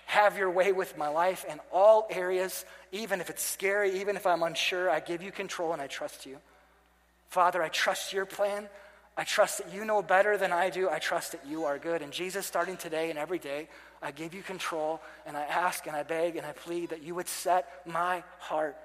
Have 0.09 0.39
your 0.39 0.51
way 0.51 0.73
with 0.73 0.97
my 0.97 1.09
life 1.09 1.45
in 1.45 1.61
all 1.71 2.07
areas, 2.09 2.65
even 2.93 3.21
if 3.21 3.29
it's 3.29 3.43
scary, 3.43 4.01
even 4.01 4.17
if 4.17 4.27
I'm 4.27 4.43
unsure. 4.43 4.89
I 4.89 5.01
give 5.01 5.23
you 5.23 5.31
control 5.31 5.75
and 5.75 5.83
I 5.83 5.87
trust 5.87 6.25
you. 6.25 6.39
Father, 7.29 7.63
I 7.63 7.69
trust 7.69 8.15
your 8.15 8.25
plan. 8.25 8.71
I 9.19 9.25
trust 9.25 9.59
that 9.59 9.75
you 9.75 9.85
know 9.85 10.01
better 10.01 10.39
than 10.39 10.51
I 10.51 10.71
do. 10.71 10.89
I 10.89 10.99
trust 10.99 11.33
that 11.33 11.47
you 11.47 11.67
are 11.67 11.79
good. 11.79 12.01
And 12.01 12.11
Jesus, 12.11 12.47
starting 12.47 12.79
today 12.79 13.11
and 13.11 13.19
every 13.19 13.39
day, 13.39 13.69
I 14.01 14.11
give 14.11 14.33
you 14.33 14.41
control 14.41 15.03
and 15.27 15.37
I 15.37 15.43
ask 15.43 15.87
and 15.87 15.95
I 15.95 16.05
beg 16.05 16.37
and 16.37 16.47
I 16.47 16.53
plead 16.53 16.89
that 16.89 17.03
you 17.03 17.15
would 17.15 17.29
set 17.29 17.83
my 17.85 18.25
heart 18.39 18.79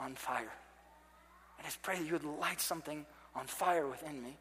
on 0.00 0.16
fire. 0.16 0.40
And 0.40 1.60
I 1.60 1.64
just 1.66 1.82
pray 1.82 1.98
that 1.98 2.04
you 2.04 2.14
would 2.14 2.24
light 2.24 2.60
something 2.60 3.06
on 3.36 3.46
fire 3.46 3.86
within 3.86 4.20
me. 4.20 4.36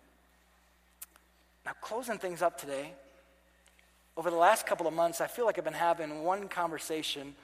Now, 1.63 1.73
closing 1.79 2.17
things 2.17 2.41
up 2.41 2.59
today, 2.59 2.93
over 4.15 4.29
the 4.29 4.37
last 4.37 4.65
couple 4.65 4.87
of 4.87 4.93
months, 4.93 5.21
I 5.21 5.27
feel 5.27 5.45
like 5.45 5.57
I've 5.57 5.63
been 5.63 5.73
having 5.73 6.23
one 6.23 6.47
conversation 6.47 7.35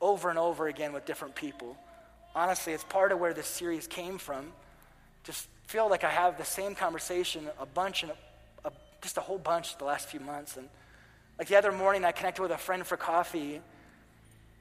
over 0.00 0.30
and 0.30 0.38
over 0.38 0.68
again 0.68 0.92
with 0.92 1.04
different 1.04 1.34
people. 1.34 1.76
Honestly, 2.34 2.72
it's 2.72 2.84
part 2.84 3.12
of 3.12 3.18
where 3.18 3.32
this 3.32 3.46
series 3.46 3.86
came 3.86 4.18
from 4.18 4.52
just 5.24 5.48
feel 5.66 5.88
like 5.88 6.04
I 6.04 6.10
have 6.10 6.36
the 6.36 6.44
same 6.44 6.74
conversation 6.74 7.48
a 7.58 7.66
bunch 7.66 8.02
and 8.02 8.12
just 9.00 9.16
a 9.16 9.20
whole 9.20 9.38
bunch 9.38 9.76
the 9.78 9.84
last 9.84 10.08
few 10.08 10.20
months. 10.20 10.56
And 10.56 10.68
like 11.38 11.48
the 11.48 11.56
other 11.56 11.72
morning, 11.72 12.04
I 12.04 12.12
connected 12.12 12.42
with 12.42 12.50
a 12.50 12.58
friend 12.58 12.86
for 12.86 12.96
coffee, 12.96 13.60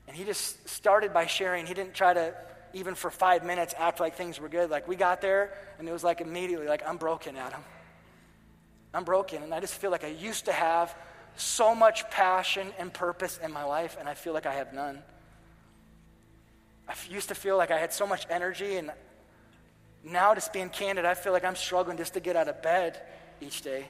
and 0.08 0.16
he 0.16 0.24
just 0.24 0.68
started 0.68 1.14
by 1.14 1.26
sharing. 1.26 1.66
He 1.66 1.74
didn't 1.74 1.94
try 1.94 2.14
to 2.14 2.34
even 2.74 2.96
for 2.96 3.12
five 3.12 3.46
minutes 3.46 3.76
act 3.78 4.00
like 4.00 4.16
things 4.16 4.40
were 4.40 4.50
good. 4.50 4.70
Like 4.70 4.88
we 4.88 4.96
got 4.96 5.22
there, 5.22 5.54
and 5.78 5.88
it 5.88 5.92
was 5.92 6.04
like 6.04 6.22
immediately 6.22 6.68
like 6.68 6.84
I'm 6.86 6.98
broken, 6.98 7.38
Adam. 7.38 7.62
I'm 8.94 9.04
broken, 9.04 9.44
and 9.44 9.54
I 9.54 9.60
just 9.60 9.76
feel 9.76 9.92
like 9.92 10.04
I 10.04 10.10
used 10.10 10.46
to 10.46 10.54
have 10.54 10.96
so 11.36 11.74
much 11.74 12.10
passion 12.10 12.72
and 12.78 12.94
purpose 12.94 13.40
in 13.44 13.52
my 13.52 13.64
life, 13.64 13.98
and 14.00 14.08
I 14.08 14.14
feel 14.14 14.34
like 14.34 14.46
I 14.46 14.54
have 14.54 14.74
none. 14.74 15.02
I 16.88 16.94
used 17.10 17.30
to 17.30 17.36
feel 17.36 17.58
like 17.58 17.72
I 17.72 17.80
had 17.80 17.94
so 17.94 18.06
much 18.06 18.26
energy, 18.30 18.78
and 18.78 18.92
now, 20.04 20.36
just 20.36 20.52
being 20.52 20.70
candid, 20.70 21.06
I 21.06 21.14
feel 21.14 21.32
like 21.32 21.46
I'm 21.46 21.56
struggling 21.56 21.98
just 21.98 22.16
to 22.16 22.20
get 22.20 22.36
out 22.36 22.50
of 22.50 22.62
bed 22.62 23.02
each 23.40 23.62
day. 23.62 23.88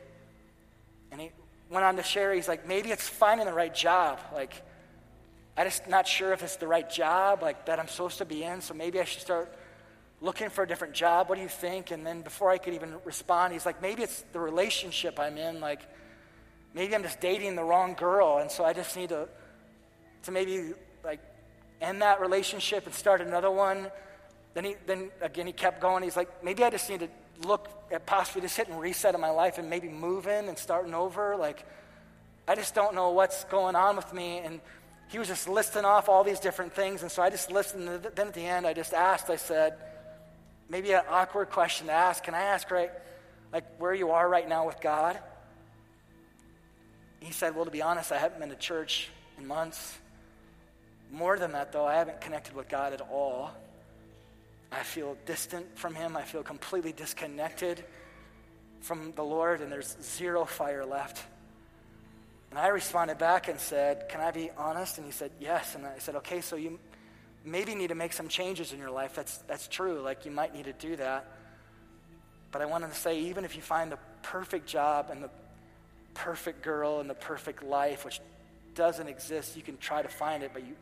And 1.11 1.19
he 1.19 1.31
went 1.71 1.85
on 1.85 1.95
to 1.95 2.03
share, 2.03 2.33
he's 2.33 2.47
like, 2.47 2.67
maybe 2.67 2.91
it's 2.91 3.09
finding 3.09 3.47
the 3.47 3.53
right 3.53 3.73
job. 3.73 4.19
Like, 4.31 4.61
I'm 5.57 5.65
just 5.65 5.87
not 5.87 6.07
sure 6.07 6.31
if 6.31 6.43
it's 6.43 6.57
the 6.57 6.67
right 6.67 6.87
job, 6.87 7.41
like, 7.41 7.65
that 7.65 7.79
I'm 7.79 7.87
supposed 7.87 8.19
to 8.19 8.25
be 8.25 8.43
in, 8.43 8.61
so 8.61 8.75
maybe 8.75 8.99
I 8.99 9.05
should 9.05 9.21
start 9.21 9.51
looking 10.21 10.49
for 10.49 10.63
a 10.63 10.67
different 10.67 10.93
job. 10.93 11.29
What 11.29 11.35
do 11.35 11.41
you 11.41 11.49
think? 11.49 11.89
And 11.89 12.05
then 12.05 12.21
before 12.21 12.51
I 12.51 12.59
could 12.59 12.75
even 12.75 12.93
respond, 13.05 13.53
he's 13.53 13.65
like, 13.65 13.81
maybe 13.81 14.03
it's 14.03 14.23
the 14.33 14.39
relationship 14.39 15.19
I'm 15.19 15.37
in. 15.37 15.59
Like, 15.59 15.81
maybe 16.73 16.95
I'm 16.95 17.03
just 17.03 17.19
dating 17.19 17.55
the 17.55 17.63
wrong 17.63 17.93
girl, 17.93 18.37
and 18.37 18.49
so 18.49 18.63
I 18.65 18.73
just 18.73 18.95
need 18.95 19.09
to, 19.09 19.27
to 20.23 20.31
maybe, 20.31 20.73
like, 21.03 21.19
end 21.81 22.01
that 22.01 22.21
relationship 22.21 22.85
and 22.85 22.93
start 22.93 23.21
another 23.21 23.51
one 23.51 23.89
then, 24.53 24.65
he, 24.65 24.75
then 24.85 25.09
again, 25.21 25.47
he 25.47 25.53
kept 25.53 25.81
going. 25.81 26.03
He's 26.03 26.15
like, 26.15 26.43
maybe 26.43 26.63
I 26.63 26.69
just 26.69 26.89
need 26.89 26.99
to 26.99 27.09
look 27.47 27.69
at 27.91 28.05
possibly 28.05 28.41
just 28.41 28.55
hitting 28.55 28.77
reset 28.77 29.15
in 29.15 29.21
my 29.21 29.31
life 29.31 29.57
and 29.57 29.69
maybe 29.69 29.89
moving 29.89 30.47
and 30.47 30.57
starting 30.57 30.93
over. 30.93 31.35
Like, 31.35 31.65
I 32.47 32.55
just 32.55 32.75
don't 32.75 32.93
know 32.93 33.11
what's 33.11 33.43
going 33.45 33.75
on 33.75 33.95
with 33.95 34.13
me. 34.13 34.39
And 34.39 34.61
he 35.09 35.17
was 35.17 35.27
just 35.27 35.47
listing 35.47 35.85
off 35.85 36.07
all 36.07 36.23
these 36.23 36.39
different 36.39 36.73
things. 36.73 37.01
And 37.01 37.11
so 37.11 37.23
I 37.23 37.29
just 37.29 37.51
listened. 37.51 37.89
And 37.89 38.03
then 38.03 38.27
at 38.27 38.33
the 38.33 38.45
end, 38.45 38.67
I 38.67 38.73
just 38.73 38.93
asked, 38.93 39.29
I 39.29 39.37
said, 39.37 39.73
maybe 40.69 40.91
an 40.91 41.01
awkward 41.09 41.49
question 41.49 41.87
to 41.87 41.93
ask. 41.93 42.23
Can 42.23 42.35
I 42.35 42.41
ask, 42.41 42.69
right, 42.69 42.91
like, 43.51 43.65
where 43.79 43.93
you 43.93 44.11
are 44.11 44.27
right 44.27 44.47
now 44.47 44.67
with 44.67 44.79
God? 44.81 45.17
He 47.23 47.31
said, 47.31 47.55
well, 47.55 47.65
to 47.65 47.71
be 47.71 47.81
honest, 47.81 48.11
I 48.11 48.17
haven't 48.17 48.39
been 48.39 48.49
to 48.49 48.55
church 48.55 49.09
in 49.37 49.47
months. 49.47 49.97
More 51.11 51.39
than 51.39 51.53
that, 51.53 51.71
though, 51.71 51.85
I 51.85 51.95
haven't 51.95 52.19
connected 52.19 52.53
with 52.53 52.67
God 52.67 52.91
at 52.91 52.99
all. 52.99 53.51
I 54.71 54.83
feel 54.83 55.15
distant 55.25 55.77
from 55.77 55.95
Him. 55.95 56.17
I 56.17 56.23
feel 56.23 56.43
completely 56.43 56.91
disconnected 56.91 57.83
from 58.81 59.13
the 59.15 59.23
Lord, 59.23 59.61
and 59.61 59.71
there's 59.71 59.95
zero 60.01 60.43
fire 60.43 60.85
left. 60.85 61.23
And 62.49 62.59
I 62.59 62.67
responded 62.67 63.17
back 63.17 63.47
and 63.47 63.59
said, 63.59 64.09
Can 64.09 64.19
I 64.19 64.31
be 64.31 64.51
honest? 64.57 64.97
And 64.97 65.05
he 65.05 65.11
said, 65.13 65.31
Yes. 65.39 65.75
And 65.75 65.85
I 65.85 65.99
said, 65.99 66.15
Okay, 66.17 66.41
so 66.41 66.55
you 66.55 66.77
maybe 67.45 67.73
need 67.73 67.87
to 67.87 67.95
make 67.95 68.13
some 68.13 68.27
changes 68.27 68.73
in 68.73 68.79
your 68.79 68.91
life. 68.91 69.15
That's, 69.15 69.37
that's 69.47 69.67
true. 69.67 70.01
Like, 70.01 70.25
you 70.25 70.31
might 70.31 70.53
need 70.53 70.65
to 70.65 70.73
do 70.73 70.95
that. 70.97 71.25
But 72.51 72.61
I 72.61 72.65
wanted 72.65 72.89
to 72.89 72.95
say, 72.95 73.21
even 73.21 73.45
if 73.45 73.55
you 73.55 73.61
find 73.61 73.91
the 73.91 73.97
perfect 74.21 74.67
job 74.67 75.07
and 75.09 75.23
the 75.23 75.29
perfect 76.13 76.61
girl 76.61 76.99
and 76.99 77.09
the 77.09 77.15
perfect 77.15 77.63
life, 77.63 78.05
which 78.05 78.19
doesn't 78.75 79.07
exist, 79.07 79.55
you 79.55 79.61
can 79.61 79.77
try 79.77 80.01
to 80.01 80.07
find 80.07 80.43
it, 80.43 80.51
but 80.53 80.65
you 80.65 80.75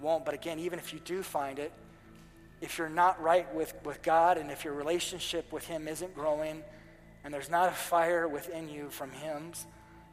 won't. 0.00 0.24
But 0.24 0.34
again, 0.34 0.58
even 0.58 0.78
if 0.78 0.92
you 0.92 1.00
do 1.04 1.22
find 1.22 1.58
it, 1.58 1.72
if 2.60 2.78
you're 2.78 2.88
not 2.88 3.20
right 3.22 3.52
with, 3.54 3.72
with 3.84 4.02
God 4.02 4.36
and 4.36 4.50
if 4.50 4.64
your 4.64 4.74
relationship 4.74 5.50
with 5.52 5.66
Him 5.66 5.88
isn't 5.88 6.14
growing 6.14 6.62
and 7.24 7.32
there's 7.32 7.50
not 7.50 7.68
a 7.68 7.74
fire 7.74 8.28
within 8.28 8.68
you 8.68 8.90
from 8.90 9.10
Him, 9.12 9.52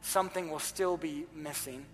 something 0.00 0.50
will 0.50 0.58
still 0.58 0.96
be 0.96 1.26
missing. 1.34 1.84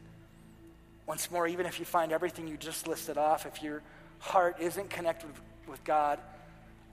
Once 1.07 1.31
more, 1.31 1.47
even 1.47 1.67
if 1.67 1.79
you 1.79 1.85
find 1.85 2.13
everything 2.13 2.47
you 2.47 2.57
just 2.57 2.87
listed 2.87 3.19
off, 3.19 3.47
if 3.47 3.63
your 3.63 3.83
heart 4.19 4.57
isn't 4.61 4.91
connected 4.91 5.27
with, 5.27 5.41
with 5.69 5.85
God, 5.85 6.19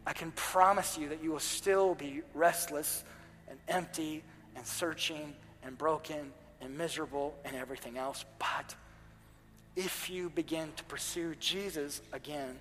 I 0.05 0.13
can 0.13 0.31
promise 0.31 0.97
you 0.97 1.09
that 1.09 1.23
you 1.23 1.31
will 1.31 1.39
still 1.39 1.93
be 1.93 2.21
restless 2.33 3.03
and 3.47 3.59
empty 3.67 4.23
and 4.55 4.65
searching 4.65 5.33
and 5.63 5.77
broken 5.77 6.31
and 6.61 6.77
miserable 6.77 7.35
and 7.45 7.55
everything 7.55 7.97
else. 7.97 8.25
But 8.39 8.75
if 9.75 10.09
you 10.09 10.29
begin 10.29 10.71
to 10.77 10.83
pursue 10.85 11.35
Jesus 11.39 12.01
again, 12.11 12.59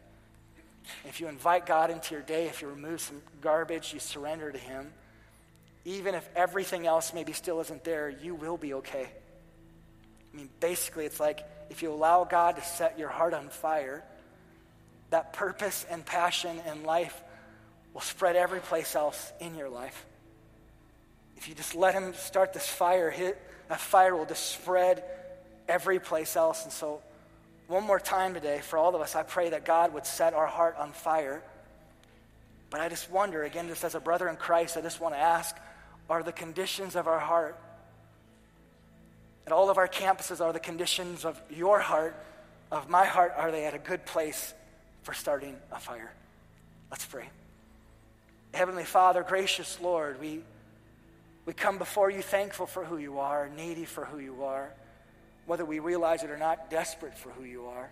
if 1.05 1.21
you 1.21 1.29
invite 1.29 1.67
God 1.67 1.91
into 1.91 2.15
your 2.15 2.23
day, 2.23 2.47
if 2.47 2.63
you 2.63 2.69
remove 2.69 3.01
some 3.01 3.21
garbage, 3.41 3.93
you 3.93 4.01
surrender 4.01 4.51
to 4.51 4.59
Him, 4.59 4.93
even 5.85 6.15
if 6.15 6.29
everything 6.35 6.87
else 6.87 7.13
maybe 7.15 7.33
still 7.33 7.61
isn't 7.61 7.85
there, 7.85 8.09
you 8.09 8.35
will 8.35 8.57
be 8.57 8.75
okay. 8.75 9.09
I 10.33 10.37
mean, 10.37 10.49
basically, 10.61 11.07
it's 11.07 11.21
like 11.21 11.45
if 11.71 11.83
you 11.83 11.93
allow 11.93 12.25
God 12.25 12.57
to 12.57 12.63
set 12.63 12.99
your 12.99 13.09
heart 13.09 13.35
on 13.35 13.49
fire, 13.49 14.05
that 15.11 15.33
purpose 15.33 15.85
and 15.91 16.05
passion 16.05 16.61
in 16.71 16.85
life 16.85 17.21
will 17.93 18.01
spread 18.01 18.37
every 18.37 18.61
place 18.61 18.95
else 18.95 19.33
in 19.41 19.57
your 19.57 19.69
life. 19.69 20.07
If 21.41 21.49
you 21.49 21.55
just 21.55 21.75
let 21.75 21.95
Him 21.95 22.13
start 22.15 22.53
this 22.53 22.69
fire, 22.69 23.11
hit, 23.11 23.41
that 23.69 23.81
fire 23.81 24.15
will 24.15 24.27
just 24.27 24.51
spread 24.51 25.03
every 25.67 25.99
place 25.99 26.37
else. 26.37 26.65
And 26.65 26.73
so 26.73 27.01
one 27.67 27.83
more 27.85 27.99
time 27.99 28.35
today, 28.35 28.61
for 28.63 28.79
all 28.79 28.95
of 28.95 29.01
us, 29.01 29.17
I 29.17 29.23
pray 29.23 29.51
that 29.51 29.65
God 29.65 29.95
would 29.95 30.05
set 30.05 30.35
our 30.35 30.47
heart 30.47 30.77
on 30.77 30.93
fire. 30.93 31.43
But 32.69 32.81
I 32.81 32.91
just 32.91 33.11
wonder, 33.11 33.43
again, 33.45 33.69
just 33.69 33.85
as 33.85 33.95
a 33.95 34.01
brother 34.01 34.29
in 34.29 34.37
Christ, 34.37 34.77
I 34.77 34.83
just 34.83 35.01
want 35.01 35.15
to 35.15 35.19
ask 35.19 35.57
are 36.11 36.23
the 36.25 36.33
conditions 36.33 36.97
of 36.97 37.07
our 37.07 37.21
heart, 37.21 37.57
at 39.47 39.53
all 39.53 39.71
of 39.71 39.79
our 39.79 39.89
campuses, 39.89 40.41
are 40.41 40.53
the 40.53 40.61
conditions 40.61 41.25
of 41.25 41.41
your 41.49 41.79
heart, 41.79 42.17
of 42.71 42.91
my 42.91 43.05
heart, 43.05 43.33
are 43.37 43.53
they 43.53 43.65
at 43.65 43.75
a 43.75 43.79
good 43.79 44.05
place 44.05 44.53
for 45.05 45.15
starting 45.15 45.57
a 45.71 45.79
fire? 45.79 46.13
Let's 46.91 47.07
pray. 47.07 47.29
Heavenly 48.53 48.85
Father, 48.85 49.23
gracious 49.23 49.81
Lord, 49.81 50.21
we, 50.21 50.41
we 51.51 51.55
come 51.55 51.79
before 51.79 52.09
you 52.09 52.23
thankful 52.23 52.65
for 52.65 52.85
who 52.85 52.97
you 52.97 53.19
are, 53.19 53.51
needy 53.57 53.85
for 53.85 54.05
who 54.05 54.21
you 54.21 54.45
are, 54.45 54.73
whether 55.47 55.65
we 55.65 55.81
realize 55.81 56.23
it 56.23 56.31
or 56.31 56.39
not, 56.39 56.71
desperate 56.71 57.19
for 57.19 57.31
who 57.31 57.43
you 57.43 57.67
are. 57.67 57.91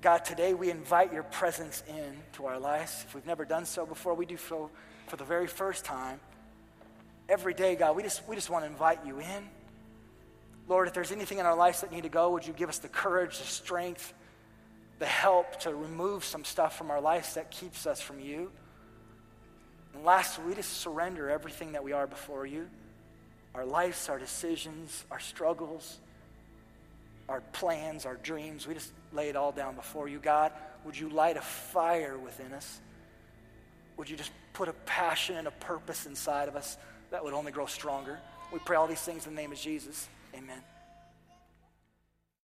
God, 0.00 0.24
today 0.24 0.54
we 0.54 0.70
invite 0.70 1.12
your 1.12 1.24
presence 1.24 1.82
in 1.86 2.16
to 2.32 2.46
our 2.46 2.58
lives. 2.58 3.04
If 3.06 3.14
we've 3.14 3.26
never 3.26 3.44
done 3.44 3.66
so 3.66 3.84
before, 3.84 4.14
we 4.14 4.24
do 4.24 4.38
so 4.38 4.70
for 5.06 5.16
the 5.16 5.24
very 5.24 5.46
first 5.46 5.84
time. 5.84 6.18
Every 7.28 7.52
day, 7.52 7.74
God, 7.74 7.94
we 7.94 8.02
just, 8.02 8.26
we 8.26 8.36
just 8.36 8.48
want 8.48 8.64
to 8.64 8.70
invite 8.70 9.00
you 9.04 9.18
in. 9.18 9.50
Lord, 10.66 10.88
if 10.88 10.94
there's 10.94 11.12
anything 11.12 11.40
in 11.40 11.44
our 11.44 11.54
lives 11.54 11.82
that 11.82 11.92
need 11.92 12.04
to 12.04 12.08
go, 12.08 12.30
would 12.30 12.46
you 12.46 12.54
give 12.54 12.70
us 12.70 12.78
the 12.78 12.88
courage, 12.88 13.38
the 13.38 13.44
strength, 13.44 14.14
the 14.98 15.04
help 15.04 15.60
to 15.60 15.74
remove 15.74 16.24
some 16.24 16.42
stuff 16.42 16.78
from 16.78 16.90
our 16.90 17.02
lives 17.02 17.34
that 17.34 17.50
keeps 17.50 17.86
us 17.86 18.00
from 18.00 18.18
you? 18.18 18.50
And 19.94 20.04
last, 20.04 20.38
we 20.42 20.54
just 20.54 20.80
surrender 20.80 21.30
everything 21.30 21.72
that 21.72 21.84
we 21.84 21.92
are 21.92 22.06
before 22.06 22.46
you 22.46 22.68
our 23.54 23.64
lives, 23.64 24.08
our 24.08 24.18
decisions, 24.18 25.04
our 25.12 25.20
struggles, 25.20 25.98
our 27.28 27.40
plans, 27.52 28.04
our 28.04 28.16
dreams. 28.16 28.66
We 28.66 28.74
just 28.74 28.92
lay 29.12 29.28
it 29.28 29.36
all 29.36 29.52
down 29.52 29.76
before 29.76 30.08
you. 30.08 30.18
God, 30.18 30.50
would 30.84 30.98
you 30.98 31.08
light 31.08 31.36
a 31.36 31.40
fire 31.40 32.18
within 32.18 32.52
us? 32.52 32.80
Would 33.96 34.10
you 34.10 34.16
just 34.16 34.32
put 34.54 34.68
a 34.68 34.72
passion 34.86 35.36
and 35.36 35.46
a 35.46 35.52
purpose 35.52 36.06
inside 36.06 36.48
of 36.48 36.56
us 36.56 36.76
that 37.12 37.22
would 37.22 37.32
only 37.32 37.52
grow 37.52 37.66
stronger? 37.66 38.18
We 38.52 38.58
pray 38.58 38.76
all 38.76 38.88
these 38.88 39.00
things 39.00 39.26
in 39.26 39.34
the 39.34 39.40
name 39.40 39.52
of 39.52 39.58
Jesus. 39.58 40.08
Amen. 40.34 40.60